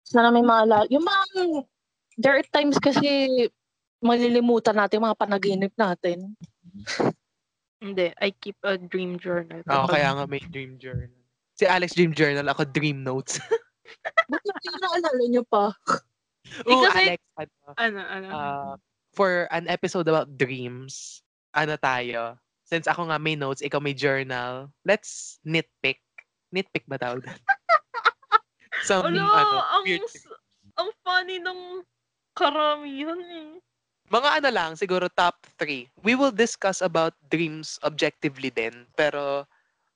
[0.05, 0.85] Sana may maalala.
[0.93, 1.25] Yung mga,
[2.21, 3.49] there are times kasi
[3.99, 6.35] malilimutan natin yung mga panaginip natin.
[7.83, 9.63] Hindi, I keep a dream journal.
[9.63, 11.15] Oo, kaya nga may dream journal.
[11.55, 13.35] Si Alex Dream Journal, ako Dream Notes.
[14.31, 15.75] Ba't hindi naalala niyo pa?
[16.67, 18.27] Oo, kasi- Alex, ano, Ano, ano?
[18.31, 18.73] uh,
[19.11, 21.19] for an episode about dreams,
[21.51, 22.39] ano tayo?
[22.63, 25.99] Since ako nga may notes, ikaw may journal, let's nitpick.
[26.53, 27.27] Nitpick ba tawag?
[28.87, 30.05] Some, ano, ano, ang, weird
[30.79, 31.83] ang funny nung
[32.39, 33.59] karamihan eh.
[34.09, 35.85] Mga ano lang, siguro top 3.
[36.01, 38.89] We will discuss about dreams objectively din.
[38.97, 39.45] Pero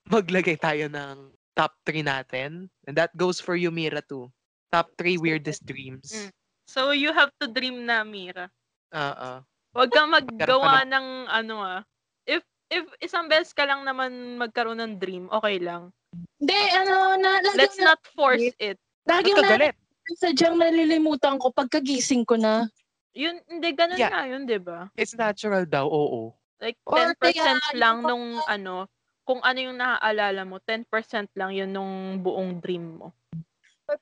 [0.10, 2.70] maglagay tayo ng top 3 natin.
[2.86, 4.30] And that goes for you, Mira, too.
[4.70, 6.14] Top 3 weirdest dreams.
[6.14, 6.30] Mm.
[6.70, 8.54] So, you have to dream na, Mira.
[8.94, 9.32] Oo.
[9.74, 11.82] Huwag kang maggawa ng ano ah.
[12.30, 15.90] If if isang beses ka lang naman magkaroon ng dream, okay lang.
[16.38, 18.78] Hindi, ano, na, Let's na, not force it.
[19.10, 19.74] lagi na,
[20.20, 22.70] sadyang nalilimutan ko pagkagising ko na.
[23.14, 24.10] Yun, hindi, ganun Yeah.
[24.10, 24.90] nga yun, di ba?
[24.98, 26.34] It's natural daw, oo.
[26.58, 28.90] Like, Or 10% kaya, lang nung ano,
[29.24, 33.14] kung ano yung naaalala mo, 10% lang yun nung buong dream mo.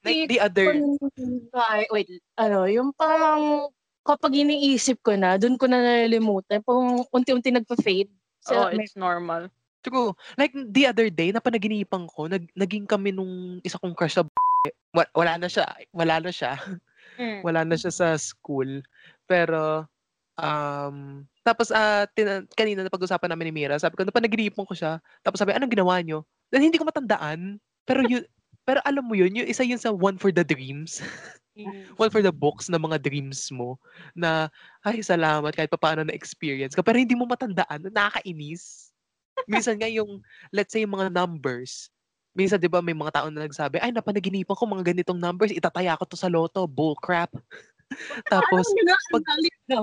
[0.05, 0.72] Like the other,
[1.91, 2.07] wait,
[2.39, 3.68] ano, yung parang
[4.07, 6.64] kapag iniisip ko na, dun ko na nalilimutan.
[6.64, 8.09] Pang unti-unti nagpa-fade.
[8.41, 9.51] So, may- it's normal.
[9.82, 10.14] true.
[10.38, 14.26] Like the other day, napanaginipan ko, nag, naging kami nung isa kong crush sa
[14.93, 15.66] Wa- wala na siya.
[15.89, 16.53] Wala na siya.
[17.22, 17.45] Mm.
[17.45, 18.82] wala na siya sa school.
[19.30, 19.86] Pero,
[20.41, 24.97] um, tapos, ah, tina- kanina na pag-usapan namin ni Mira, sabi ko, napanaginipan ko siya.
[25.22, 26.26] Tapos sabi, anong ginawa nyo?
[26.49, 27.61] Then, hindi ko matandaan.
[27.86, 28.26] Pero yun,
[28.67, 31.01] pero alam mo yun, yung isa yun sa one for the dreams.
[31.97, 33.78] Well, for the books na mga dreams mo
[34.17, 34.49] na,
[34.82, 36.82] ay, salamat kahit paano na-experience ka.
[36.82, 37.86] Pero hindi mo matandaan.
[37.93, 38.89] Nakakainis.
[39.49, 40.22] Minsan nga yung,
[40.53, 41.89] let's say, yung mga numbers.
[42.32, 45.51] Minsan, di ba, may mga tao na nagsabi, ay, napanaginipan ko mga ganitong numbers.
[45.51, 46.63] Itataya ko to sa loto.
[46.63, 47.32] Bull crap.
[48.32, 48.63] Tapos,
[49.11, 49.23] pag,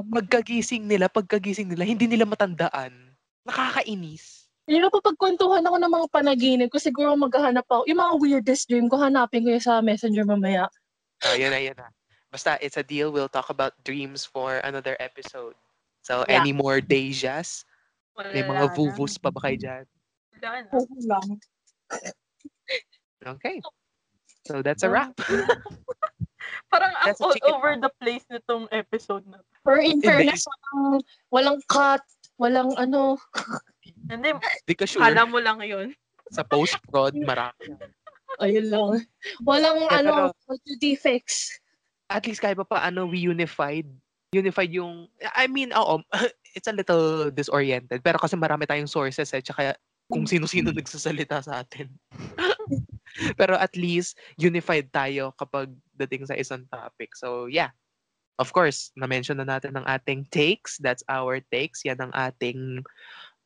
[0.09, 3.13] pagkagising nila, pagkagising nila, hindi nila matandaan.
[3.45, 4.49] Nakakainis.
[4.69, 7.89] Yun na pagkwentuhan ako ng mga panaginip ko, siguro maghahanap ako.
[7.89, 10.69] Yung mga weirdest dream ko, hanapin ko yung sa messenger mamaya.
[11.25, 11.89] Oh, yun na, yun na.
[12.29, 13.09] Basta, it's a deal.
[13.09, 15.57] We'll talk about dreams for another episode.
[16.05, 16.45] So, Yeah.
[16.45, 17.65] any more dejas?
[18.17, 19.85] May mga vuvus pa ba kayo dyan?
[20.41, 20.69] Wala
[21.17, 21.29] lang.
[23.25, 23.61] Okay.
[24.47, 25.13] So, that's a wrap.
[26.73, 29.41] Parang ang That's all over the place nitong episode na.
[29.41, 29.45] to.
[29.69, 31.01] Or in fairness, walang,
[31.33, 32.05] walang cut,
[32.41, 33.21] walang ano.
[34.09, 34.33] Hindi,
[34.65, 35.05] Di ka sure.
[35.05, 35.93] kala mo lang yun.
[36.37, 37.77] Sa post-prod, marami.
[38.41, 38.91] Ayun lang.
[39.45, 41.57] Walang Eh, ano, audio defects.
[42.09, 43.89] At least kahit pa paano, we unified.
[44.33, 46.05] Unified yung, I mean, oo,
[46.53, 48.05] it's a little disoriented.
[48.05, 49.77] Pero kasi marami tayong sources eh, tsaka
[50.09, 51.89] kung sino-sino nagsasalita sa atin.
[53.41, 57.15] Pero at least, unified tayo kapag dating sa isang topic.
[57.17, 57.71] So, yeah.
[58.39, 60.79] Of course, na-mention na natin ang ating takes.
[60.79, 61.83] That's our takes.
[61.83, 62.87] Yan ang ating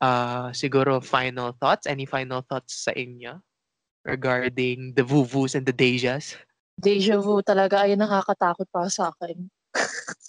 [0.04, 1.88] uh, siguro final thoughts.
[1.88, 3.40] Any final thoughts sa inyo
[4.04, 6.36] regarding the vuvus and the dejas?
[6.76, 9.48] Deja vu talaga ay nakakatakot pa sa akin.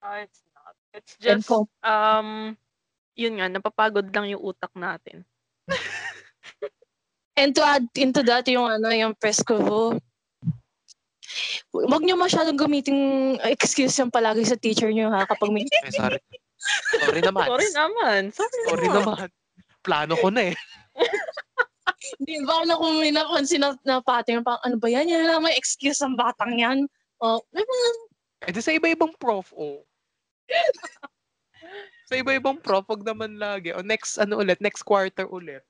[0.00, 0.74] Ah, it's not.
[0.96, 1.52] It's just,
[1.84, 2.56] um,
[3.12, 5.28] yun nga, napapagod lang yung utak natin.
[7.40, 9.96] And to add into that, yung ano, yung Prescovo,
[11.70, 12.98] Huwag niyo masyadong gamitin
[13.46, 16.18] excuse yung palagi sa teacher niyo ha kapag may Ay, sorry.
[16.98, 17.46] Sorry naman.
[17.46, 18.20] Sorry naman.
[18.34, 19.28] Sorry, Sorry naman.
[19.80, 20.56] Plano ko na eh.
[22.26, 25.08] Di ba na kung may napansin na, na pattern, parang ano ba yan?
[25.08, 26.78] Yan lang may excuse ang batang yan.
[27.22, 27.88] Oh, may mga
[28.48, 29.84] Eh di sa iba-ibang prof, oh.
[32.08, 33.76] sa iba-ibang prof, wag naman lagi.
[33.76, 35.60] O next, ano ulit, next quarter ulit.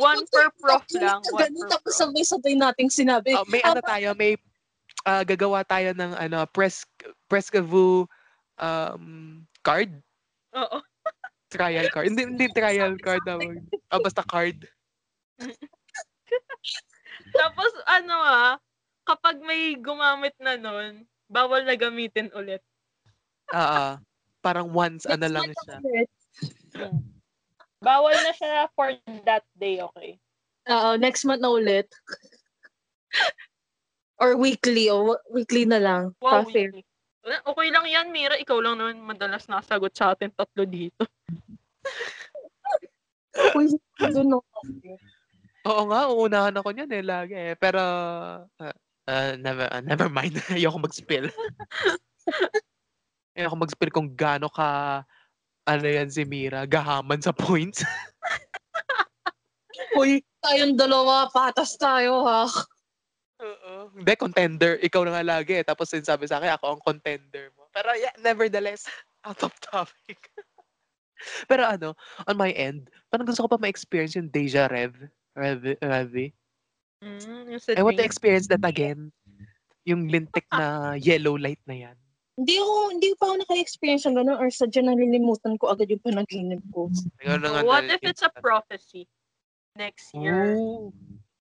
[0.00, 1.20] One per prof lang.
[1.30, 3.36] One Ganun, per tapos sabay-sabay nating sinabi.
[3.36, 4.34] Ah, may ano tayo, may
[5.06, 6.82] ah, gagawa tayo ng ano, press,
[7.30, 8.06] Prescavu
[8.58, 9.90] um, card.
[10.56, 10.78] Oo.
[11.54, 12.10] Trial card.
[12.10, 13.22] Hindi, hindi trial card.
[13.90, 14.66] Ah, basta card.
[17.38, 18.58] Tapos ano ah,
[19.06, 22.62] kapag may gumamit na nun, bawal na gamitin ulit.
[23.54, 23.92] Ah, ah.
[24.42, 25.78] parang once, ano lang siya.
[27.86, 28.90] Bawal na siya for
[29.22, 30.18] that day, okay?
[30.66, 31.86] Oo, next month na ulit.
[34.18, 36.10] Or weekly, o weekly na lang.
[36.18, 36.74] Wow, fair.
[36.74, 36.82] weekly.
[37.26, 38.34] Okay lang yan, Mira.
[38.34, 41.06] Ikaw lang naman madalas nasagot sa atin tatlo dito.
[43.58, 43.66] Uy.
[45.66, 47.54] Oo nga, uunahan ako niyan eh, lagi eh.
[47.58, 47.82] Pero,
[49.06, 50.34] ah, never, ah, never mind.
[50.54, 51.30] Ayoko mag-spill.
[53.38, 55.02] Ayoko mag-spill kung gaano ka,
[55.66, 57.82] ano yan si Mira, gahaman sa points.
[59.98, 62.46] Uy, tayong dalawa, patas tayo ha.
[63.42, 63.92] Oo.
[63.92, 64.80] Hindi, contender.
[64.80, 65.64] Ikaw na nga lagi eh.
[65.66, 67.68] Tapos sinasabi sa akin, ako ang contender mo.
[67.74, 68.88] Pero yeah, nevertheless,
[69.28, 70.32] out of topic.
[71.50, 71.96] Pero ano,
[72.28, 74.92] on my end, parang gusto ko pa ma-experience yung Deja Rev.
[75.36, 76.14] Rev, Rev.
[77.04, 79.12] Mm, I want to experience that again.
[79.84, 81.96] Yung lintik na yellow light na yan.
[82.36, 86.60] Hindi ako, hindi pa ako naka-experience ng gano'n or sadya nalilimutan ko agad yung panaginip
[86.68, 86.92] ko.
[87.24, 89.08] Ayun na nga What if it's a prophecy?
[89.76, 90.92] Next year, Oh,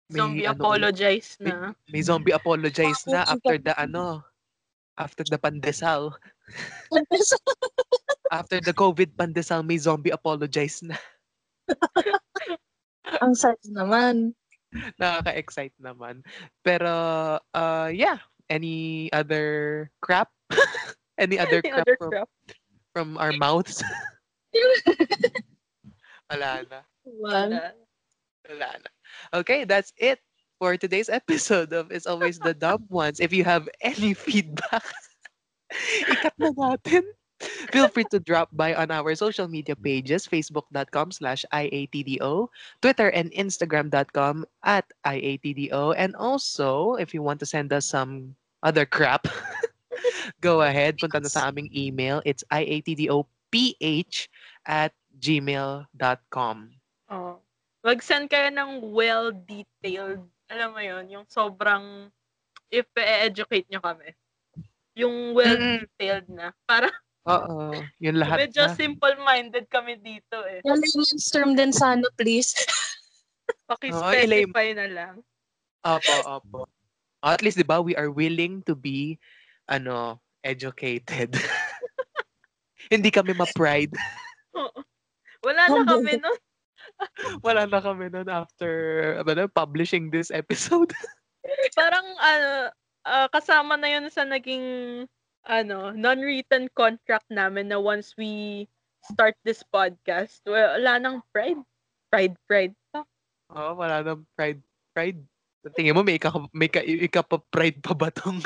[0.08, 1.76] may zombie ano, apologize na.
[1.92, 4.24] May zombie apologize na after the ano,
[4.96, 6.16] after the pandesal.
[8.32, 10.96] After the COVID pandesal, may zombie apologize na.
[13.24, 14.36] Ang sad naman.
[15.00, 16.22] Nakaka-excite naman.
[16.62, 16.92] Pero,
[17.40, 18.20] uh, yeah.
[18.50, 20.30] Any other crap?
[21.18, 22.30] Any other Any crap other from, crap?
[22.94, 23.84] from our mouths?
[26.30, 26.80] Wala na.
[27.06, 27.74] Wala.
[28.50, 28.90] Wala na.
[29.34, 30.20] Okay, that's it
[30.60, 33.20] for today's episode of It's Always the Dumb Ones.
[33.20, 34.84] If you have any feedback,
[36.10, 37.04] ikat na natin.
[37.72, 42.48] Feel free to drop by on our social media pages, facebook.com slash IATDO,
[42.82, 45.96] Twitter and Instagram.com at IATDO.
[45.98, 49.28] And also, if you want to send us some other crap,
[50.42, 50.98] go ahead.
[51.02, 52.24] Punta na sa aming email.
[52.24, 54.16] It's IATDOPH
[54.66, 56.58] at gmail.com.
[57.12, 57.40] Oh.
[57.86, 62.10] Mag-send kayo ng well-detailed, alam mo yon yung sobrang,
[62.74, 64.10] if e-educate nyo kami.
[64.98, 66.50] Yung well-detailed na.
[66.66, 66.90] Para
[67.26, 68.78] Oo, yun lahat medyo na.
[68.78, 70.62] simple-minded kami dito eh.
[70.62, 72.54] yung layman's term din sana, please.
[73.70, 75.16] Paki-specify na lang.
[75.82, 76.60] Opo, opo.
[77.26, 79.18] Oh, at least, di ba, we are willing to be,
[79.66, 81.34] ano, educated.
[82.94, 83.98] Hindi kami ma-pride.
[84.62, 84.86] Oo.
[85.42, 86.40] Wala na kami nun.
[87.42, 88.72] Wala na kami nun after
[89.26, 90.94] ano, publishing this episode.
[91.74, 92.50] Parang ano,
[93.06, 94.66] ah, kasama na yun sa naging
[95.46, 98.66] ano, non-written contract namin na once we
[99.06, 101.62] start this podcast, wala nang pride.
[102.10, 102.76] Pride, pride.
[102.90, 103.06] pa.
[103.54, 104.62] Oo, wala nang pride.
[104.98, 105.22] Pride.
[105.74, 108.42] Tingin mo, may, ika, may ka, ika-pride pa ba tong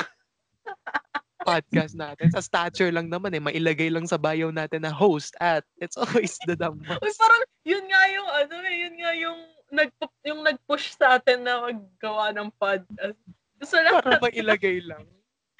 [1.48, 2.32] podcast natin?
[2.32, 6.36] Sa stature lang naman eh, mailagay lang sa bio natin na host at it's always
[6.48, 9.38] the dumb Uy, parang yun nga yung ano eh, yun nga yung
[9.70, 9.90] nag
[10.26, 13.20] yung nag-push sa atin na maggawa ng podcast.
[13.60, 15.04] Gusto lang Para mailagay lang.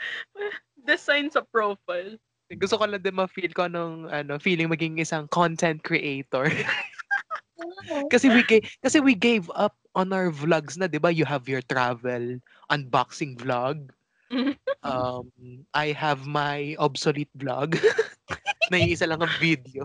[0.84, 2.16] design sa profile.
[2.50, 6.50] Gusto ko lang din ma-feel ko anong ano, feeling maging isang content creator.
[8.12, 11.14] kasi we gave, kasi we gave up on our vlogs na, 'di ba?
[11.14, 13.90] You have your travel unboxing vlog.
[14.80, 15.28] Um,
[15.76, 17.76] I have my obsolete vlog.
[18.72, 19.84] na isa lang ang video.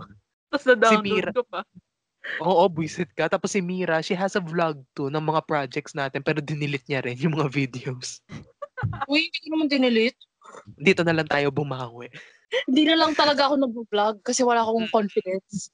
[0.53, 1.31] Tapos na-download Mira.
[1.33, 1.65] ko pa.
[2.41, 3.27] Oo, buisit ka.
[3.27, 7.01] Tapos si Mira, she has a vlog too ng mga projects natin pero dinilit niya
[7.03, 8.21] rin yung mga videos.
[9.09, 10.15] Uy, hindi ko naman dinilit.
[10.79, 12.07] Dito na lang tayo bumawi.
[12.69, 15.73] Hindi na lang talaga ako nag-vlog kasi wala akong confidence.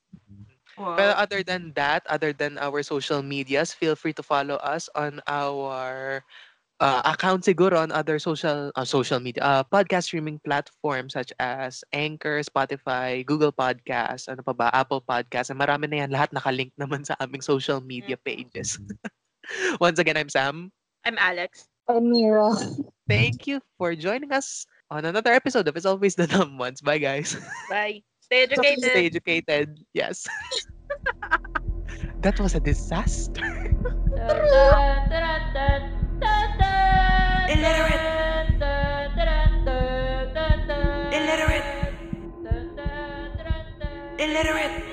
[0.79, 0.97] Wow.
[0.97, 5.19] Pero other than that, other than our social medias, feel free to follow us on
[5.27, 6.23] our
[6.81, 11.85] uh, account siguro on other social uh, social media uh, podcast streaming platforms such as
[11.93, 15.53] Anchor, Spotify, Google Podcasts, ano pa ba, Apple Podcasts.
[15.53, 16.11] And marami na yan.
[16.11, 18.81] Lahat nakalink naman sa aming social media pages.
[19.83, 20.73] Once again, I'm Sam.
[21.05, 21.69] I'm Alex.
[21.85, 22.57] I'm Mira.
[23.11, 26.79] Thank you for joining us on another episode of It's Always the Dumb Ones.
[26.79, 27.35] Bye, guys.
[27.69, 28.03] Bye.
[28.21, 28.83] Stay educated.
[28.83, 29.79] Stay educated.
[29.93, 30.27] Yes.
[32.21, 33.43] that was a disaster.
[37.51, 38.05] Illiterate.
[41.11, 41.67] Illiterate.
[44.19, 44.90] Illiterate.